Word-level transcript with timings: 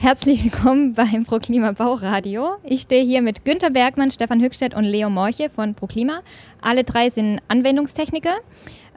Herzlich 0.00 0.44
willkommen 0.44 0.94
beim 0.94 1.24
ProKlima 1.24 1.72
Bauradio. 1.72 2.58
Ich 2.62 2.82
stehe 2.82 3.02
hier 3.02 3.20
mit 3.20 3.44
Günter 3.44 3.70
Bergmann, 3.70 4.12
Stefan 4.12 4.40
Höchstedt 4.40 4.72
und 4.72 4.84
Leo 4.84 5.10
Morche 5.10 5.50
von 5.50 5.74
ProKlima. 5.74 6.20
Alle 6.60 6.84
drei 6.84 7.10
sind 7.10 7.40
Anwendungstechniker. 7.48 8.36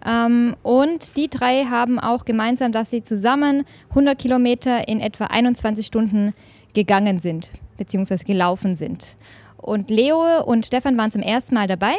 Ähm, 0.06 0.56
und 0.62 1.18
die 1.18 1.28
drei 1.28 1.66
haben 1.66 1.98
auch 1.98 2.24
gemeinsam, 2.24 2.72
dass 2.72 2.92
sie 2.92 3.02
zusammen 3.02 3.64
100 3.90 4.20
Kilometer 4.20 4.88
in 4.88 5.00
etwa 5.00 5.26
21 5.26 5.88
Stunden 5.88 6.36
gegangen 6.76 7.18
sind, 7.18 7.50
beziehungsweise 7.78 8.24
gelaufen 8.24 8.76
sind. 8.76 9.16
Und 9.58 9.90
Leo 9.90 10.44
und 10.44 10.68
Stefan 10.68 11.00
waren 11.00 11.12
zum 11.12 11.24
ersten 11.24 11.56
Mal 11.56 11.66
dabei. 11.66 11.96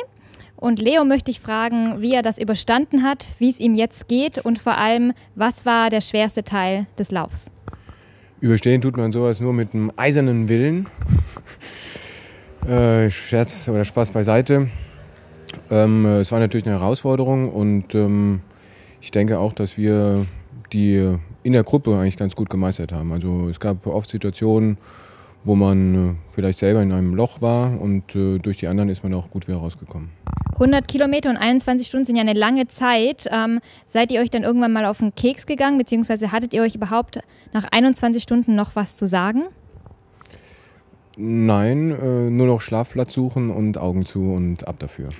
Und 0.55 0.80
Leo 0.80 1.05
möchte 1.05 1.32
ich 1.32 1.41
fragen, 1.41 2.00
wie 2.00 2.14
er 2.14 2.23
das 2.23 2.39
überstanden 2.39 3.03
hat, 3.03 3.27
wie 3.41 3.50
es 3.50 3.59
ihm 3.59 3.75
jetzt 3.75 4.07
geht 4.07 4.39
und 4.39 4.61
vor 4.61 4.79
allem, 4.79 5.12
was 5.34 5.66
war 5.66 5.91
der 5.91 6.03
schwerste 6.03 6.45
Teil 6.45 6.87
des 6.96 7.11
Laufs? 7.11 7.50
Überstehen 8.43 8.83
tut 8.83 8.97
man 8.97 9.13
sowas 9.13 9.41
nur 9.41 9.53
mit 9.53 9.73
einem 9.73 9.93
eisernen 9.97 10.49
Willen. 10.49 10.89
Äh, 12.64 13.11
Scherz 13.11 13.69
oder 13.69 13.85
Spaß 13.85 14.13
beiseite. 14.13 14.71
Ähm, 15.69 16.07
es 16.07 16.31
war 16.31 16.39
natürlich 16.39 16.64
eine 16.64 16.79
Herausforderung 16.79 17.50
und 17.50 17.93
ähm, 17.97 18.41
ich 19.00 19.11
denke 19.11 19.41
auch, 19.41 19.53
dass 19.53 19.77
wir 19.77 20.27
die 20.73 21.19
in 21.43 21.53
der 21.55 21.64
Gruppe 21.64 21.99
eigentlich 21.99 22.17
ganz 22.17 22.36
gut 22.36 22.50
gemeistert 22.50 22.93
haben. 22.93 23.11
Also 23.13 23.49
es 23.49 23.59
gab 23.59 23.85
oft 23.89 24.09
Situationen, 24.09 24.79
wo 25.45 25.55
man 25.55 25.95
äh, 25.95 26.14
vielleicht 26.31 26.59
selber 26.59 26.82
in 26.82 26.93
einem 26.93 27.14
Loch 27.14 27.43
war 27.43 27.81
und 27.81 28.14
äh, 28.14 28.39
durch 28.39 28.59
die 28.59 28.69
anderen 28.69 28.89
ist 28.89 29.03
man 29.03 29.14
auch 29.14 29.31
gut 29.31 29.49
wieder 29.49 29.59
rausgekommen. 29.59 30.11
100 30.55 30.87
Kilometer 30.87 31.31
und 31.31 31.37
21 31.37 31.87
Stunden 31.87 32.06
sind 32.06 32.17
ja 32.17 32.23
eine 32.23 32.34
lange 32.34 32.69
Zeit. 32.69 33.27
Ähm, 33.31 33.61
seid 33.86 34.12
ihr 34.12 34.20
euch 34.20 34.31
dann 34.31 34.45
irgendwann 34.45 34.73
mal 34.73 34.84
auf 34.84 34.98
den 34.98 35.14
Keks 35.14 35.47
gegangen, 35.47 35.78
beziehungsweise 35.78 36.31
hattet 36.31 36.55
ihr 36.55 36.62
euch 36.62 36.75
überhaupt 36.75 37.20
nach 37.53 37.67
21 37.73 38.23
Stunden 38.23 38.55
noch 38.55 38.77
was 38.77 38.97
zu 38.97 39.06
sagen? 39.06 39.45
Nein, 41.17 41.91
äh, 41.91 42.31
nur 42.31 42.47
noch 42.47 42.61
Schlafplatz 42.61 43.12
suchen 43.12 43.50
und 43.50 43.78
Augen 43.78 44.06
zu 44.06 44.33
und 44.33 44.66
ab 44.69 44.77
dafür. 44.78 45.11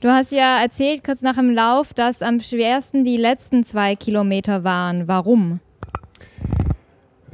Du 0.00 0.08
hast 0.08 0.32
ja 0.32 0.60
erzählt 0.60 1.04
kurz 1.04 1.22
nach 1.22 1.36
dem 1.36 1.50
Lauf, 1.50 1.94
dass 1.94 2.22
am 2.22 2.40
schwersten 2.40 3.04
die 3.04 3.16
letzten 3.16 3.62
zwei 3.62 3.94
Kilometer 3.96 4.64
waren. 4.64 5.08
Warum? 5.08 5.60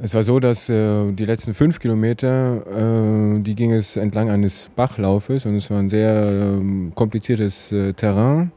Es 0.01 0.13
war 0.13 0.23
so, 0.23 0.39
dass 0.39 0.69
äh, 0.69 1.11
die 1.11 1.25
letzten 1.25 1.53
fünf 1.53 1.79
Kilometer, 1.79 3.35
äh, 3.35 3.39
die 3.41 3.53
ging 3.53 3.73
es 3.73 3.97
entlang 3.97 4.29
eines 4.29 4.69
Bachlaufes 4.73 5.45
und 5.45 5.55
es 5.55 5.69
war 5.69 5.79
ein 5.79 5.89
sehr 5.89 6.23
äh, 6.23 6.91
kompliziertes 6.95 7.73
äh, 7.73 7.91
Terrain. 7.91 8.53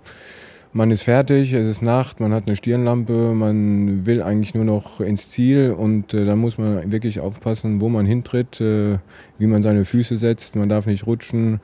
Man 0.72 0.92
ist 0.92 1.02
fertig, 1.02 1.52
es 1.52 1.68
ist 1.68 1.82
Nacht, 1.82 2.20
man 2.20 2.32
hat 2.32 2.44
eine 2.46 2.54
Stirnlampe, 2.54 3.34
man 3.34 4.06
will 4.06 4.22
eigentlich 4.22 4.54
nur 4.54 4.64
noch 4.64 5.00
ins 5.00 5.30
Ziel 5.30 5.72
und 5.72 6.14
äh, 6.14 6.24
da 6.24 6.36
muss 6.36 6.58
man 6.58 6.92
wirklich 6.92 7.18
aufpassen, 7.18 7.80
wo 7.80 7.88
man 7.88 8.06
hintritt, 8.06 8.60
äh, 8.60 8.98
wie 9.38 9.46
man 9.48 9.62
seine 9.62 9.84
Füße 9.84 10.18
setzt, 10.18 10.54
man 10.54 10.68
darf 10.68 10.86
nicht 10.86 11.08
rutschen. 11.08 11.60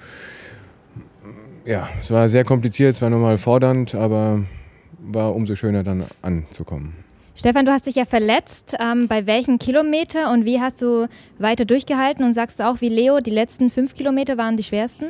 Ja, 1.64 1.88
es 2.00 2.10
war 2.10 2.28
sehr 2.28 2.42
kompliziert, 2.42 2.94
es 2.94 3.02
war 3.02 3.10
nochmal 3.10 3.38
fordernd, 3.38 3.94
aber 3.94 4.42
war 4.98 5.36
umso 5.36 5.54
schöner 5.54 5.84
dann 5.84 6.02
anzukommen. 6.20 7.07
Stefan, 7.38 7.64
du 7.64 7.70
hast 7.70 7.86
dich 7.86 7.94
ja 7.94 8.04
verletzt. 8.04 8.74
Ähm, 8.80 9.06
bei 9.06 9.24
welchem 9.26 9.60
Kilometer 9.60 10.32
und 10.32 10.44
wie 10.44 10.60
hast 10.60 10.82
du 10.82 11.06
weiter 11.38 11.64
durchgehalten? 11.64 12.24
Und 12.24 12.32
sagst 12.32 12.58
du 12.58 12.66
auch 12.66 12.80
wie 12.80 12.88
Leo, 12.88 13.20
die 13.20 13.30
letzten 13.30 13.70
fünf 13.70 13.94
Kilometer 13.94 14.36
waren 14.36 14.56
die 14.56 14.64
schwersten? 14.64 15.04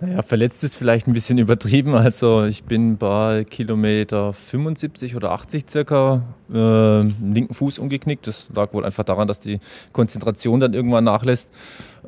Naja, 0.00 0.22
verletzt 0.22 0.64
ist 0.64 0.74
vielleicht 0.74 1.06
ein 1.06 1.12
bisschen 1.12 1.38
übertrieben. 1.46 1.94
Also 1.94 2.46
ich 2.46 2.64
bin 2.64 2.96
bei 2.96 3.44
Kilometer 3.48 4.32
75 4.32 5.14
oder 5.14 5.30
80 5.30 5.70
circa 5.70 6.22
äh, 6.52 7.02
linken 7.02 7.54
Fuß 7.54 7.78
umgeknickt. 7.78 8.26
Das 8.26 8.50
lag 8.52 8.74
wohl 8.74 8.84
einfach 8.84 9.04
daran, 9.04 9.28
dass 9.28 9.38
die 9.38 9.60
Konzentration 9.92 10.58
dann 10.58 10.74
irgendwann 10.74 11.04
nachlässt, 11.04 11.48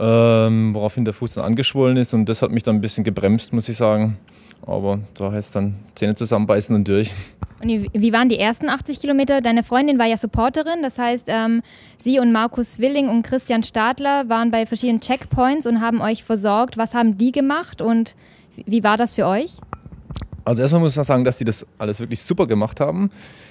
ähm, 0.01 0.75
woraufhin 0.75 1.05
der 1.05 1.15
Fuß 1.15 1.35
dann 1.35 1.45
angeschwollen 1.45 1.97
ist. 1.97 2.13
Und 2.13 2.29
das 2.29 2.43
hat 2.43 2.51
mich 2.51 2.65
dann 2.65 2.75
ein 2.75 2.81
bisschen 2.81 3.05
gebremst, 3.05 3.53
muss 3.53 3.69
ich 3.69 3.77
sagen. 3.77 4.19
Aber 4.63 5.01
da 5.15 5.33
heißt 5.33 5.55
dann 5.55 5.77
Zähne 5.95 6.15
zusammenbeißen 6.15 6.75
und 6.75 6.87
durch. 6.89 7.13
Und 7.63 7.71
wie 7.71 8.13
waren 8.13 8.29
die 8.29 8.39
ersten 8.39 8.69
80 8.69 9.01
Kilometer? 9.01 9.41
Deine 9.41 9.63
Freundin 9.63 9.99
war 9.99 10.07
ja 10.07 10.19
Supporterin, 10.19 10.83
das 10.83 10.99
heißt, 10.99 11.27
ähm, 11.29 11.63
sie 11.99 12.19
und 12.19 12.31
Markus 12.31 12.79
Willing 12.79 13.09
und 13.09 13.23
Christian 13.23 13.63
Stadler 13.63 14.29
waren 14.29 14.51
bei 14.51 14.67
verschiedenen 14.67 15.01
Checkpoints 15.01 15.67
und 15.67 15.81
haben 15.81 16.03
euch 16.03 16.23
versorgt. 16.23 16.77
Was 16.77 16.95
haben 16.95 17.17
die 17.17 17.33
gemacht 17.33 17.81
und 17.81 18.15
wie 18.67 18.85
war 18.85 18.97
das 18.97 19.15
für 19.15 19.27
euch? 19.27 19.53
Also 20.47 20.63
erstmal 20.63 20.81
muss 20.81 20.95
man 20.95 21.05
sagen, 21.05 21.25
dass 21.25 21.39
sie 21.39 21.45
das 21.45 21.67
alles 21.77 21.99
wirklich 21.99 22.23
super 22.23 22.47
gemacht 22.47 22.79
haben. 22.79 23.11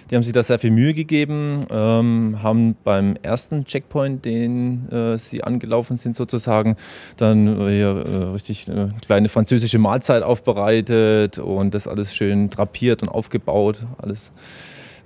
Die 0.09 0.15
haben 0.15 0.23
sich 0.23 0.31
da 0.31 0.43
sehr 0.43 0.59
viel 0.59 0.71
Mühe 0.71 0.93
gegeben, 0.93 1.59
ähm, 1.69 2.41
haben 2.41 2.77
beim 2.85 3.17
ersten 3.21 3.65
Checkpoint, 3.65 4.23
den 4.23 4.89
äh, 4.89 5.17
sie 5.17 5.43
angelaufen 5.43 5.97
sind 5.97 6.15
sozusagen, 6.15 6.77
dann 7.17 7.47
äh, 7.47 7.69
hier 7.69 7.89
äh, 7.89 8.23
richtig 8.31 8.71
eine 8.71 8.93
kleine 9.05 9.27
französische 9.27 9.77
Mahlzeit 9.77 10.23
aufbereitet 10.23 11.37
und 11.37 11.73
das 11.73 11.85
alles 11.85 12.15
schön 12.15 12.49
drapiert 12.49 13.03
und 13.03 13.09
aufgebaut, 13.09 13.85
alles 13.97 14.31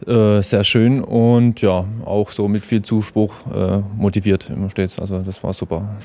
äh, 0.05 0.43
sehr 0.43 0.63
schön 0.63 1.03
und 1.03 1.59
ja, 1.61 1.85
auch 2.05 2.29
so 2.29 2.47
mit 2.47 2.67
viel 2.67 2.83
Zuspruch 2.83 3.33
äh, 3.51 3.81
motiviert 3.97 4.51
immer 4.51 4.69
stets. 4.69 4.99
Also 4.99 5.23
das 5.23 5.43
war 5.43 5.53
super. 5.53 5.97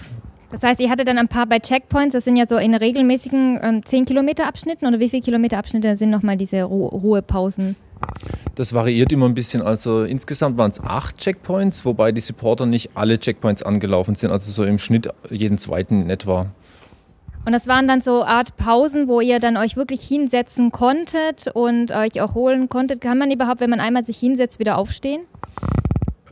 Das 0.54 0.62
heißt, 0.62 0.78
ihr 0.78 0.88
hattet 0.88 1.08
dann 1.08 1.18
ein 1.18 1.26
paar 1.26 1.46
bei 1.46 1.58
Checkpoints, 1.58 2.12
das 2.12 2.22
sind 2.22 2.36
ja 2.36 2.46
so 2.46 2.58
in 2.58 2.76
regelmäßigen 2.76 3.58
ähm, 3.60 3.84
10 3.84 4.04
Kilometer 4.04 4.46
Abschnitten 4.46 4.86
oder 4.86 5.00
wie 5.00 5.08
viele 5.08 5.20
Kilometer 5.20 5.58
Abschnitte 5.58 5.96
sind 5.96 6.10
nochmal 6.10 6.36
diese 6.36 6.62
Ru 6.62 6.86
Ruhepausen? 6.86 7.74
Das 8.54 8.72
variiert 8.72 9.10
immer 9.10 9.26
ein 9.26 9.34
bisschen. 9.34 9.62
Also 9.62 10.04
insgesamt 10.04 10.56
waren 10.56 10.70
es 10.70 10.80
acht 10.80 11.18
Checkpoints, 11.18 11.84
wobei 11.84 12.12
die 12.12 12.20
Supporter 12.20 12.66
nicht 12.66 12.90
alle 12.94 13.18
Checkpoints 13.18 13.64
angelaufen 13.64 14.14
sind, 14.14 14.30
also 14.30 14.52
so 14.52 14.62
im 14.64 14.78
Schnitt 14.78 15.08
jeden 15.28 15.58
zweiten 15.58 16.02
in 16.02 16.10
etwa. 16.10 16.46
Und 17.44 17.52
das 17.52 17.66
waren 17.66 17.88
dann 17.88 18.00
so 18.00 18.22
Art 18.22 18.56
Pausen, 18.56 19.08
wo 19.08 19.20
ihr 19.20 19.40
dann 19.40 19.56
euch 19.56 19.74
wirklich 19.74 20.02
hinsetzen 20.02 20.70
konntet 20.70 21.48
und 21.52 21.90
euch 21.90 22.20
auch 22.20 22.36
holen 22.36 22.68
konntet. 22.68 23.00
Kann 23.00 23.18
man 23.18 23.32
überhaupt, 23.32 23.58
wenn 23.58 23.70
man 23.70 23.80
einmal 23.80 24.04
sich 24.04 24.18
hinsetzt, 24.18 24.60
wieder 24.60 24.78
aufstehen? 24.78 25.22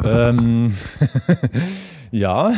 Ähm 0.05 0.75
Ja, 2.13 2.53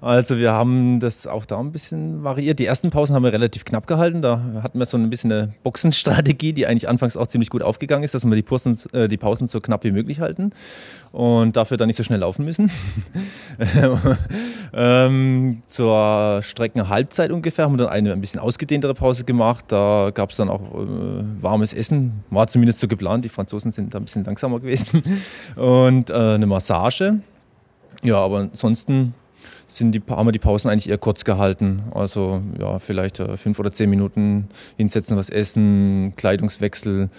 also 0.00 0.38
wir 0.38 0.52
haben 0.52 0.98
das 0.98 1.26
auch 1.26 1.44
da 1.44 1.60
ein 1.60 1.72
bisschen 1.72 2.24
variiert. 2.24 2.58
Die 2.58 2.64
ersten 2.64 2.88
Pausen 2.88 3.14
haben 3.14 3.22
wir 3.22 3.34
relativ 3.34 3.66
knapp 3.66 3.86
gehalten. 3.86 4.22
Da 4.22 4.62
hatten 4.62 4.78
wir 4.78 4.86
so 4.86 4.96
ein 4.96 5.10
bisschen 5.10 5.30
eine 5.30 5.52
Boxenstrategie, 5.62 6.54
die 6.54 6.66
eigentlich 6.66 6.88
anfangs 6.88 7.14
auch 7.18 7.26
ziemlich 7.26 7.50
gut 7.50 7.62
aufgegangen 7.62 8.02
ist, 8.02 8.14
dass 8.14 8.24
wir 8.24 8.34
die 8.34 8.40
Pausen, 8.40 8.78
äh, 8.94 9.06
die 9.06 9.18
Pausen 9.18 9.46
so 9.46 9.60
knapp 9.60 9.84
wie 9.84 9.90
möglich 9.90 10.20
halten 10.20 10.52
und 11.12 11.54
dafür 11.54 11.76
dann 11.76 11.88
nicht 11.88 11.96
so 11.96 12.02
schnell 12.02 12.20
laufen 12.20 12.46
müssen. 12.46 12.70
ähm, 14.72 15.62
zur 15.66 16.40
Streckenhalbzeit 16.40 17.30
ungefähr 17.30 17.66
haben 17.66 17.74
wir 17.74 17.84
dann 17.84 17.88
eine 17.88 18.14
ein 18.14 18.22
bisschen 18.22 18.40
ausgedehntere 18.40 18.94
Pause 18.94 19.24
gemacht. 19.24 19.66
Da 19.68 20.12
gab 20.14 20.30
es 20.30 20.38
dann 20.38 20.48
auch 20.48 20.62
äh, 20.62 21.42
warmes 21.42 21.74
Essen, 21.74 22.24
war 22.30 22.46
zumindest 22.46 22.80
so 22.80 22.88
geplant. 22.88 23.22
Die 23.22 23.28
Franzosen 23.28 23.70
sind 23.70 23.92
da 23.92 23.98
ein 23.98 24.04
bisschen 24.04 24.24
langsamer 24.24 24.60
gewesen. 24.60 25.02
Und 25.56 26.08
äh, 26.08 26.14
eine 26.14 26.46
Massage. 26.46 27.20
Ja, 28.02 28.16
aber 28.16 28.38
ansonsten 28.38 29.14
sind 29.66 29.92
die, 29.92 30.02
haben 30.08 30.26
wir 30.26 30.32
die 30.32 30.38
Pausen 30.38 30.70
eigentlich 30.70 30.88
eher 30.88 30.98
kurz 30.98 31.24
gehalten. 31.24 31.82
Also 31.94 32.42
ja, 32.58 32.78
vielleicht 32.78 33.20
äh, 33.20 33.36
fünf 33.36 33.58
oder 33.58 33.70
zehn 33.70 33.90
Minuten 33.90 34.48
hinsetzen, 34.76 35.16
was 35.16 35.28
essen, 35.28 36.14
Kleidungswechsel, 36.16 37.10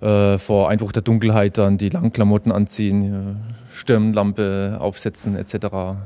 äh, 0.00 0.38
vor 0.38 0.68
Einbruch 0.68 0.92
der 0.92 1.02
Dunkelheit 1.02 1.58
dann 1.58 1.78
die 1.78 1.88
langen 1.88 2.12
Klamotten 2.12 2.52
anziehen, 2.52 3.02
äh, 3.02 3.74
Stirnlampe 3.74 4.78
aufsetzen 4.80 5.36
etc. 5.36 5.54
Ja. 5.54 5.96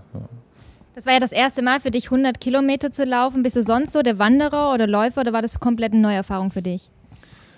Das 0.95 1.07
war 1.07 1.15
ja 1.15 1.21
das 1.21 1.33
erste 1.33 1.63
Mal 1.63 1.81
für 1.81 1.91
dich, 1.91 2.07
100 2.07 2.39
Kilometer 2.39 2.93
zu 2.93 3.05
laufen. 3.05 3.43
Bist 3.43 3.57
du 3.57 3.63
sonst 3.63 3.93
so 3.93 4.03
der 4.03 4.19
Wanderer 4.19 4.73
oder 4.75 4.87
Läufer 4.87 5.23
oder 5.23 5.33
war 5.33 5.43
das 5.43 5.59
komplett 5.59 5.93
eine 5.93 6.03
neue 6.03 6.17
Erfahrung 6.17 6.51
für 6.51 6.63
dich? 6.63 6.91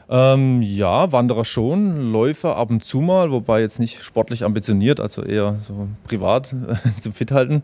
Ähm, 0.09 0.61
ja, 0.63 1.13
Wanderer 1.13 1.45
schon, 1.45 2.13
Läufer 2.13 2.57
ab 2.57 2.71
und 2.71 2.85
zu 2.85 3.01
mal, 3.01 3.31
wobei 3.31 3.61
jetzt 3.61 3.81
nicht 3.81 4.03
sportlich 4.03 4.45
ambitioniert, 4.45 5.01
also 5.01 5.23
eher 5.23 5.57
so 5.67 5.89
privat 6.05 6.55
zum 7.01 7.13
Fithalten. 7.13 7.63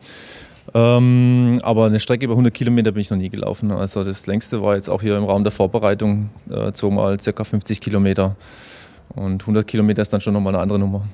Ähm, 0.72 1.58
aber 1.62 1.86
eine 1.86 2.00
Strecke 2.00 2.24
über 2.24 2.34
100 2.34 2.54
Kilometer 2.54 2.92
bin 2.92 3.00
ich 3.00 3.10
noch 3.10 3.18
nie 3.18 3.28
gelaufen. 3.28 3.70
Also 3.72 4.04
das 4.04 4.26
längste 4.26 4.62
war 4.62 4.76
jetzt 4.76 4.88
auch 4.88 5.02
hier 5.02 5.16
im 5.16 5.24
Raum 5.24 5.42
der 5.42 5.52
Vorbereitung, 5.52 6.30
äh, 6.50 6.72
zweimal 6.72 7.20
circa 7.20 7.44
50 7.44 7.80
Kilometer. 7.80 8.36
Und 9.14 9.42
100 9.42 9.66
Kilometer 9.66 10.02
ist 10.02 10.12
dann 10.12 10.20
schon 10.20 10.32
nochmal 10.32 10.54
eine 10.54 10.62
andere 10.62 10.78
Nummer. 10.78 11.06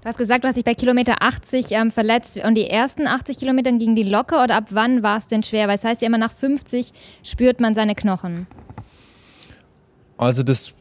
Du 0.00 0.08
hast 0.08 0.18
gesagt, 0.18 0.42
du 0.42 0.48
hast 0.48 0.56
dich 0.56 0.64
bei 0.64 0.74
Kilometer 0.74 1.16
80 1.20 1.66
ähm, 1.70 1.90
verletzt 1.90 2.42
und 2.42 2.56
die 2.56 2.68
ersten 2.68 3.06
80 3.06 3.38
Kilometer 3.38 3.70
gingen 3.72 3.94
die 3.94 4.02
locker 4.02 4.42
oder 4.42 4.56
ab 4.56 4.64
wann 4.70 5.02
war 5.02 5.18
es 5.18 5.28
denn 5.28 5.44
schwer? 5.44 5.68
Weil 5.68 5.76
es 5.76 5.84
heißt 5.84 6.00
ja 6.00 6.08
immer, 6.08 6.18
nach 6.18 6.32
50 6.32 6.92
spürt 7.22 7.60
man 7.60 7.74
seine 7.74 7.94
Knochen. 7.94 8.46
Also 10.16 10.42
das 10.42 10.72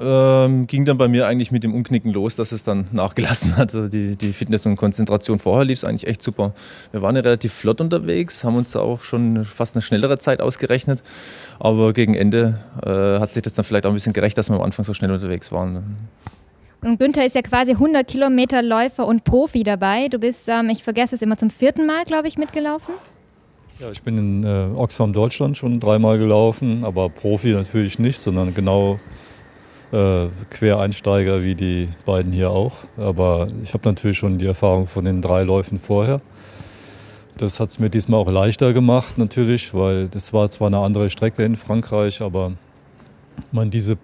ähm, 0.00 0.66
ging 0.66 0.84
dann 0.84 0.98
bei 0.98 1.08
mir 1.08 1.26
eigentlich 1.26 1.50
mit 1.50 1.64
dem 1.64 1.74
Umknicken 1.74 2.12
los, 2.12 2.36
dass 2.36 2.52
es 2.52 2.64
dann 2.64 2.88
nachgelassen 2.92 3.56
hat. 3.56 3.74
Also 3.74 3.88
die, 3.88 4.16
die 4.16 4.32
Fitness 4.32 4.66
und 4.66 4.76
Konzentration 4.76 5.38
vorher 5.38 5.64
lief 5.64 5.78
es 5.78 5.84
eigentlich 5.84 6.06
echt 6.06 6.22
super. 6.22 6.52
Wir 6.92 7.02
waren 7.02 7.16
ja 7.16 7.22
relativ 7.22 7.52
flott 7.52 7.80
unterwegs, 7.80 8.44
haben 8.44 8.56
uns 8.56 8.72
da 8.72 8.80
auch 8.80 9.00
schon 9.00 9.44
fast 9.44 9.74
eine 9.74 9.82
schnellere 9.82 10.18
Zeit 10.18 10.40
ausgerechnet. 10.40 11.02
Aber 11.58 11.92
gegen 11.92 12.14
Ende 12.14 12.58
äh, 12.84 13.20
hat 13.20 13.34
sich 13.34 13.42
das 13.42 13.54
dann 13.54 13.64
vielleicht 13.64 13.86
auch 13.86 13.90
ein 13.90 13.94
bisschen 13.94 14.12
gerecht, 14.12 14.38
dass 14.38 14.50
wir 14.50 14.56
am 14.56 14.62
Anfang 14.62 14.84
so 14.84 14.94
schnell 14.94 15.10
unterwegs 15.10 15.52
waren. 15.52 15.96
Und 16.80 16.98
Günther 16.98 17.26
ist 17.26 17.34
ja 17.34 17.42
quasi 17.42 17.72
100 17.72 18.06
Kilometer 18.06 18.62
Läufer 18.62 19.06
und 19.06 19.24
Profi 19.24 19.64
dabei. 19.64 20.08
Du 20.08 20.18
bist, 20.18 20.48
ähm, 20.48 20.68
ich 20.70 20.84
vergesse 20.84 21.16
es 21.16 21.22
immer, 21.22 21.36
zum 21.36 21.50
vierten 21.50 21.86
Mal, 21.86 22.04
glaube 22.04 22.28
ich, 22.28 22.38
mitgelaufen. 22.38 22.94
Ja, 23.80 23.90
ich 23.90 24.02
bin 24.02 24.18
in 24.18 24.44
äh, 24.44 24.68
Oxfam 24.76 25.12
Deutschland 25.12 25.56
schon 25.56 25.78
dreimal 25.80 26.18
gelaufen, 26.18 26.84
aber 26.84 27.08
Profi 27.08 27.52
natürlich 27.52 27.98
nicht, 27.98 28.20
sondern 28.20 28.54
genau 28.54 28.98
äh, 29.92 30.28
Quereinsteiger 30.50 31.42
wie 31.42 31.54
die 31.54 31.88
beiden 32.04 32.32
hier 32.32 32.50
auch. 32.50 32.76
Aber 32.96 33.46
ich 33.62 33.74
habe 33.74 33.88
natürlich 33.88 34.18
schon 34.18 34.38
die 34.38 34.46
Erfahrung 34.46 34.86
von 34.86 35.04
den 35.04 35.22
drei 35.22 35.42
Läufen 35.42 35.78
vorher. 35.78 36.20
Das 37.36 37.60
hat 37.60 37.70
es 37.70 37.78
mir 37.78 37.88
diesmal 37.88 38.20
auch 38.20 38.30
leichter 38.30 38.72
gemacht 38.72 39.16
natürlich, 39.16 39.72
weil 39.72 40.08
das 40.08 40.32
war 40.32 40.50
zwar 40.50 40.66
eine 40.66 40.78
andere 40.78 41.08
Strecke 41.08 41.44
in 41.44 41.56
Frankreich, 41.56 42.20
aber 42.20 42.52
man 43.52 43.70
diese 43.70 43.96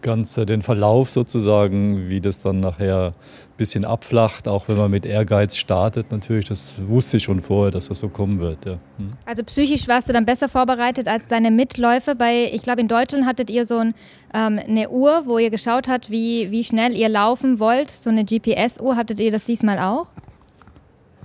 ganze, 0.00 0.46
den 0.46 0.62
Verlauf 0.62 1.10
sozusagen, 1.10 2.10
wie 2.10 2.20
das 2.20 2.38
dann 2.38 2.60
nachher 2.60 3.14
ein 3.14 3.56
bisschen 3.56 3.84
abflacht, 3.84 4.48
auch 4.48 4.68
wenn 4.68 4.76
man 4.76 4.90
mit 4.90 5.06
Ehrgeiz 5.06 5.56
startet, 5.56 6.10
natürlich, 6.10 6.46
das 6.46 6.80
wusste 6.86 7.18
ich 7.18 7.22
schon 7.22 7.40
vorher, 7.40 7.70
dass 7.70 7.88
das 7.88 7.98
so 7.98 8.08
kommen 8.08 8.38
wird. 8.38 8.64
Ja. 8.64 8.72
Hm. 8.72 9.12
Also 9.24 9.44
psychisch 9.44 9.86
warst 9.88 10.08
du 10.08 10.12
dann 10.12 10.26
besser 10.26 10.48
vorbereitet 10.48 11.06
als 11.06 11.28
deine 11.28 11.50
Mitläufer. 11.50 12.14
Bei, 12.14 12.50
ich 12.52 12.62
glaube, 12.62 12.80
in 12.80 12.88
Deutschland 12.88 13.24
hattet 13.24 13.50
ihr 13.50 13.66
so 13.66 13.78
ein, 13.78 13.94
ähm, 14.34 14.58
eine 14.58 14.90
Uhr, 14.90 15.22
wo 15.26 15.38
ihr 15.38 15.50
geschaut 15.50 15.88
habt, 15.88 16.10
wie, 16.10 16.50
wie 16.50 16.64
schnell 16.64 16.96
ihr 16.96 17.08
laufen 17.08 17.60
wollt, 17.60 17.90
so 17.90 18.10
eine 18.10 18.24
GPS-Uhr. 18.24 18.96
Hattet 18.96 19.20
ihr 19.20 19.30
das 19.30 19.44
diesmal 19.44 19.78
auch? 19.78 20.06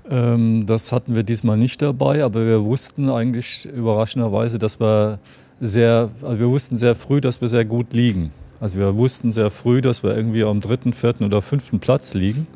Ähm, 0.09 0.65
das 0.65 0.91
hatten 0.91 1.15
wir 1.15 1.23
diesmal 1.23 1.57
nicht 1.57 1.81
dabei, 1.81 2.23
aber 2.23 2.45
wir 2.45 2.63
wussten 2.63 3.09
eigentlich 3.09 3.65
überraschenderweise, 3.65 4.57
dass 4.57 4.79
wir 4.79 5.19
sehr, 5.59 6.09
also 6.21 6.39
wir 6.39 6.49
wussten 6.49 6.77
sehr 6.77 6.95
früh, 6.95 7.21
dass 7.21 7.41
wir 7.41 7.47
sehr 7.47 7.65
gut 7.65 7.93
liegen. 7.93 8.31
Also 8.59 8.77
wir 8.77 8.95
wussten 8.95 9.31
sehr 9.31 9.51
früh, 9.51 9.81
dass 9.81 10.03
wir 10.03 10.15
irgendwie 10.15 10.43
am 10.43 10.61
dritten, 10.61 10.93
vierten 10.93 11.23
oder 11.23 11.41
fünften 11.41 11.79
Platz 11.79 12.13
liegen. 12.13 12.47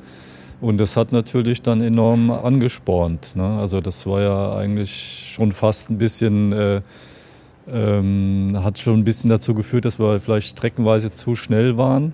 Und 0.60 0.78
das 0.78 0.96
hat 0.96 1.12
natürlich 1.12 1.62
dann 1.62 1.82
enorm 1.82 2.30
angespornt. 2.30 3.36
Ne? 3.36 3.58
Also 3.60 3.82
das 3.82 4.06
war 4.06 4.22
ja 4.22 4.56
eigentlich 4.56 5.32
schon 5.34 5.52
fast 5.52 5.90
ein 5.90 5.98
bisschen, 5.98 6.54
äh, 6.54 6.82
ähm, 7.68 8.60
hat 8.64 8.78
schon 8.78 9.00
ein 9.00 9.04
bisschen 9.04 9.30
dazu 9.30 9.54
geführt, 9.56 9.86
dass 9.86 10.00
wir 10.00 10.20
vielleicht 10.20 10.50
streckenweise 10.50 11.14
zu 11.14 11.36
schnell 11.36 11.78
waren, 11.78 12.14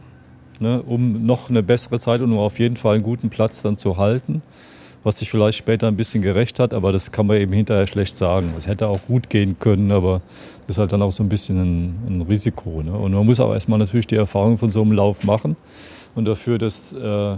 ne? 0.60 0.82
um 0.82 1.26
noch 1.26 1.50
eine 1.50 1.64
bessere 1.64 2.00
Zeit 2.00 2.22
und 2.22 2.32
um 2.32 2.40
auf 2.40 2.60
jeden 2.60 2.78
Fall 2.78 2.96
einen 2.96 3.04
guten 3.04 3.30
Platz 3.30 3.62
dann 3.62 3.78
zu 3.78 3.98
halten 3.98 4.42
was 5.08 5.20
sich 5.20 5.32
vielleicht 5.32 5.58
später 5.58 5.88
ein 5.88 5.96
bisschen 5.96 6.22
gerecht 6.22 6.60
hat, 6.60 6.74
aber 6.74 6.92
das 6.92 7.14
kann 7.14 7.28
man 7.28 7.38
eben 7.38 7.54
hinterher 7.54 7.88
schlecht 7.88 8.18
sagen. 8.18 8.54
Es 8.58 8.68
hätte 8.68 8.88
auch 8.90 9.00
gut 9.08 9.30
gehen 9.30 9.58
können, 9.58 9.92
aber 9.94 10.22
ist 10.68 10.78
halt 10.78 10.92
dann 10.92 11.02
auch 11.02 11.12
so 11.12 11.24
ein 11.24 11.30
bisschen 11.30 11.58
ein, 11.60 11.96
ein 12.08 12.22
Risiko. 12.22 12.82
Ne? 12.84 12.92
Und 12.92 13.14
man 13.14 13.26
muss 13.26 13.40
auch 13.40 13.54
erstmal 13.54 13.80
natürlich 13.80 14.08
die 14.08 14.16
Erfahrung 14.16 14.58
von 14.58 14.70
so 14.70 14.82
einem 14.82 14.92
Lauf 14.92 15.24
machen 15.24 15.56
und 16.16 16.26
dafür, 16.26 16.58
dass 16.58 16.94
äh, 16.94 17.38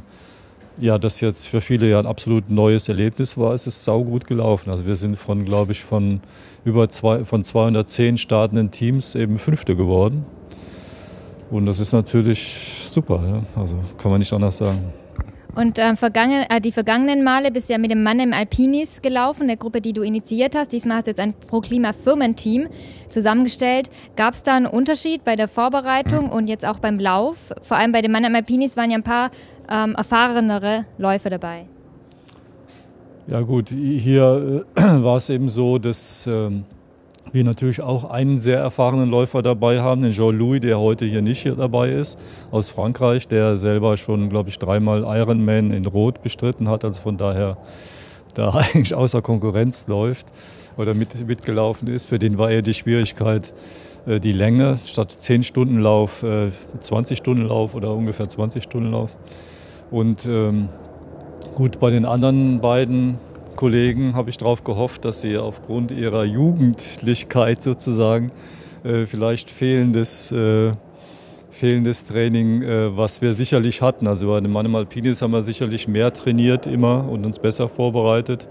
ja, 0.81 0.97
das 0.97 1.19
jetzt 1.21 1.47
für 1.47 1.61
viele 1.61 1.89
ja 1.89 1.99
ein 1.99 2.05
absolut 2.05 2.49
neues 2.49 2.87
Erlebnis 2.87 3.37
war, 3.37 3.53
ist 3.53 3.67
es 3.67 3.83
saugut 3.83 4.25
gelaufen. 4.25 4.69
Also 4.69 4.85
wir 4.85 4.95
sind 4.95 5.17
von, 5.17 5.45
glaube 5.45 5.73
ich, 5.73 5.83
von 5.83 6.21
über 6.63 6.89
zwei, 6.89 7.25
von 7.25 7.43
210 7.43 8.17
startenden 8.17 8.71
Teams 8.71 9.15
eben 9.15 9.37
Fünfte 9.37 9.75
geworden. 9.75 10.25
Und 11.51 11.65
das 11.65 11.79
ist 11.79 11.91
natürlich 11.93 12.85
super, 12.87 13.21
ja? 13.27 13.61
also 13.61 13.77
kann 13.97 14.11
man 14.11 14.19
nicht 14.19 14.31
anders 14.31 14.57
sagen. 14.57 14.93
Und 15.55 15.79
äh, 15.79 15.95
vergangen, 15.95 16.45
äh, 16.49 16.61
die 16.61 16.71
vergangenen 16.71 17.23
Male 17.23 17.51
bist 17.51 17.69
du 17.69 17.73
ja 17.73 17.79
mit 17.79 17.91
dem 17.91 18.03
Mann 18.03 18.19
im 18.19 18.33
Alpinis 18.33 19.01
gelaufen, 19.01 19.47
der 19.47 19.57
Gruppe, 19.57 19.81
die 19.81 19.93
du 19.93 20.03
initiiert 20.03 20.55
hast. 20.55 20.71
Diesmal 20.71 20.97
hast 20.97 21.07
du 21.07 21.11
jetzt 21.11 21.19
ein 21.19 21.33
Pro-Klima-Firmenteam 21.33 22.67
zusammengestellt. 23.09 23.89
Gab 24.15 24.35
es 24.35 24.43
da 24.43 24.55
einen 24.55 24.67
Unterschied 24.67 25.23
bei 25.23 25.35
der 25.35 25.47
Vorbereitung 25.47 26.29
und 26.29 26.47
jetzt 26.47 26.65
auch 26.65 26.79
beim 26.79 26.99
Lauf? 26.99 27.53
Vor 27.63 27.77
allem 27.77 27.91
bei 27.91 28.01
dem 28.01 28.11
Mann 28.11 28.23
im 28.23 28.35
Alpinis 28.35 28.77
waren 28.77 28.91
ja 28.91 28.97
ein 28.97 29.03
paar 29.03 29.31
ähm, 29.69 29.95
erfahrenere 29.95 30.85
Läufer 30.97 31.29
dabei. 31.31 31.65
Ja 33.27 33.41
gut, 33.41 33.69
hier 33.69 34.65
äh, 34.75 34.81
war 35.03 35.17
es 35.17 35.29
eben 35.29 35.49
so, 35.49 35.79
dass... 35.79 36.27
Ähm 36.27 36.65
wir 37.31 37.43
natürlich 37.43 37.81
auch 37.81 38.09
einen 38.09 38.39
sehr 38.39 38.59
erfahrenen 38.59 39.09
Läufer 39.09 39.41
dabei 39.41 39.81
haben, 39.81 40.01
den 40.01 40.11
Jean-Louis, 40.11 40.61
der 40.61 40.79
heute 40.79 41.05
hier 41.05 41.21
nicht 41.21 41.41
hier 41.41 41.55
dabei 41.55 41.89
ist, 41.89 42.19
aus 42.51 42.69
Frankreich, 42.69 43.27
der 43.27 43.57
selber 43.57 43.97
schon, 43.97 44.29
glaube 44.29 44.49
ich, 44.49 44.59
dreimal 44.59 45.03
Ironman 45.03 45.71
in 45.71 45.85
Rot 45.85 46.21
bestritten 46.21 46.69
hat, 46.69 46.83
also 46.83 47.01
von 47.01 47.17
daher 47.17 47.57
da 48.33 48.49
eigentlich 48.53 48.93
außer 48.95 49.21
Konkurrenz 49.21 49.87
läuft 49.87 50.27
oder 50.77 50.93
mit, 50.93 51.27
mitgelaufen 51.27 51.87
ist. 51.87 52.07
Für 52.07 52.19
den 52.19 52.37
war 52.37 52.51
eher 52.51 52.61
die 52.61 52.73
Schwierigkeit, 52.73 53.53
äh, 54.05 54.19
die 54.19 54.33
Länge, 54.33 54.77
statt 54.83 55.11
10 55.11 55.43
Stunden 55.43 55.79
Lauf, 55.79 56.25
20 56.79 57.17
Stunden 57.17 57.45
Lauf 57.45 57.75
oder 57.75 57.93
ungefähr 57.93 58.29
20 58.29 58.63
Stunden 58.63 58.91
Lauf. 58.91 59.11
Und 59.91 60.25
ähm, 60.25 60.69
gut, 61.55 61.79
bei 61.79 61.89
den 61.89 62.05
anderen 62.05 62.61
beiden 62.61 63.17
Kollegen 63.59 64.15
habe 64.15 64.29
ich 64.29 64.37
darauf 64.37 64.63
gehofft, 64.63 65.03
dass 65.03 65.19
sie 65.19 65.37
aufgrund 65.37 65.91
ihrer 65.91 66.23
Jugendlichkeit 66.23 67.61
sozusagen 67.61 68.31
äh, 68.85 69.05
vielleicht 69.05 69.49
fehlendes, 69.49 70.31
äh, 70.31 70.71
fehlendes 71.51 72.05
Training, 72.05 72.61
äh, 72.61 72.95
was 72.95 73.21
wir 73.21 73.33
sicherlich 73.33 73.81
hatten. 73.81 74.07
Also 74.07 74.29
bei 74.29 74.39
dem 74.39 74.53
Mann 74.53 74.65
im 74.65 74.75
Alpinis 74.75 75.21
haben 75.21 75.31
wir 75.31 75.43
sicherlich 75.43 75.89
mehr 75.89 76.13
trainiert 76.13 76.67
immer 76.67 77.09
und 77.09 77.25
uns 77.25 77.37
besser 77.37 77.67
vorbereitet, 77.67 78.47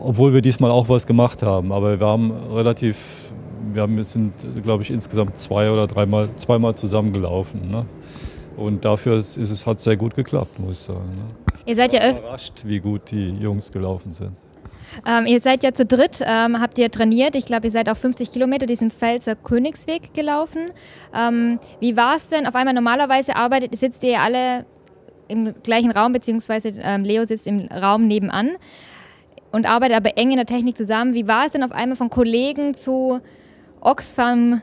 obwohl 0.00 0.34
wir 0.34 0.40
diesmal 0.40 0.72
auch 0.72 0.88
was 0.88 1.06
gemacht 1.06 1.44
haben. 1.44 1.70
Aber 1.70 2.00
wir 2.00 2.06
haben 2.08 2.32
relativ, 2.52 3.30
wir 3.74 3.82
haben, 3.82 4.02
sind, 4.02 4.32
glaube 4.60 4.82
ich, 4.82 4.90
insgesamt 4.90 5.38
zwei 5.38 5.70
oder 5.70 5.86
dreimal, 5.86 6.30
zweimal 6.34 6.74
zusammengelaufen. 6.74 7.70
Ne? 7.70 7.86
Und 8.56 8.84
dafür 8.84 9.18
ist, 9.18 9.36
ist 9.36 9.66
hat 9.66 9.78
es 9.78 9.84
sehr 9.84 9.96
gut 9.96 10.16
geklappt, 10.16 10.58
muss 10.58 10.80
ich 10.80 10.84
sagen. 10.86 11.10
Ne? 11.14 11.55
Ihr 11.66 11.76
seid 11.76 11.92
ja 11.92 12.10
überrascht, 12.10 12.62
wie 12.64 12.78
gut 12.78 13.10
die 13.10 13.30
Jungs 13.30 13.72
gelaufen 13.72 14.12
sind. 14.12 14.32
Ähm, 15.04 15.26
ihr 15.26 15.40
seid 15.40 15.62
ja 15.62 15.72
zu 15.74 15.84
dritt, 15.84 16.20
ähm, 16.24 16.60
habt 16.60 16.78
ihr 16.78 16.90
trainiert. 16.90 17.34
Ich 17.36 17.44
glaube, 17.44 17.66
ihr 17.66 17.70
seid 17.70 17.88
auch 17.88 17.96
50 17.96 18.30
Kilometer 18.30 18.66
diesen 18.66 18.90
Pfälzer 18.90 19.34
Königsweg 19.34 20.14
gelaufen. 20.14 20.70
Ähm, 21.14 21.58
wie 21.80 21.96
war 21.96 22.16
es 22.16 22.28
denn? 22.28 22.46
Auf 22.46 22.54
einmal 22.54 22.72
normalerweise 22.72 23.36
arbeitet, 23.36 23.76
sitzt 23.76 24.02
ihr 24.04 24.12
ja 24.12 24.20
alle 24.20 24.64
im 25.28 25.52
gleichen 25.62 25.90
Raum, 25.90 26.12
beziehungsweise 26.12 26.72
ähm, 26.80 27.04
Leo 27.04 27.24
sitzt 27.24 27.46
im 27.46 27.66
Raum 27.66 28.06
nebenan 28.06 28.52
und 29.50 29.68
arbeitet 29.68 29.96
aber 29.96 30.16
eng 30.16 30.30
in 30.30 30.36
der 30.36 30.46
Technik 30.46 30.76
zusammen. 30.76 31.14
Wie 31.14 31.26
war 31.26 31.46
es 31.46 31.52
denn 31.52 31.64
auf 31.64 31.72
einmal 31.72 31.96
von 31.96 32.10
Kollegen 32.10 32.74
zu 32.74 33.20
Oxfam 33.80 34.62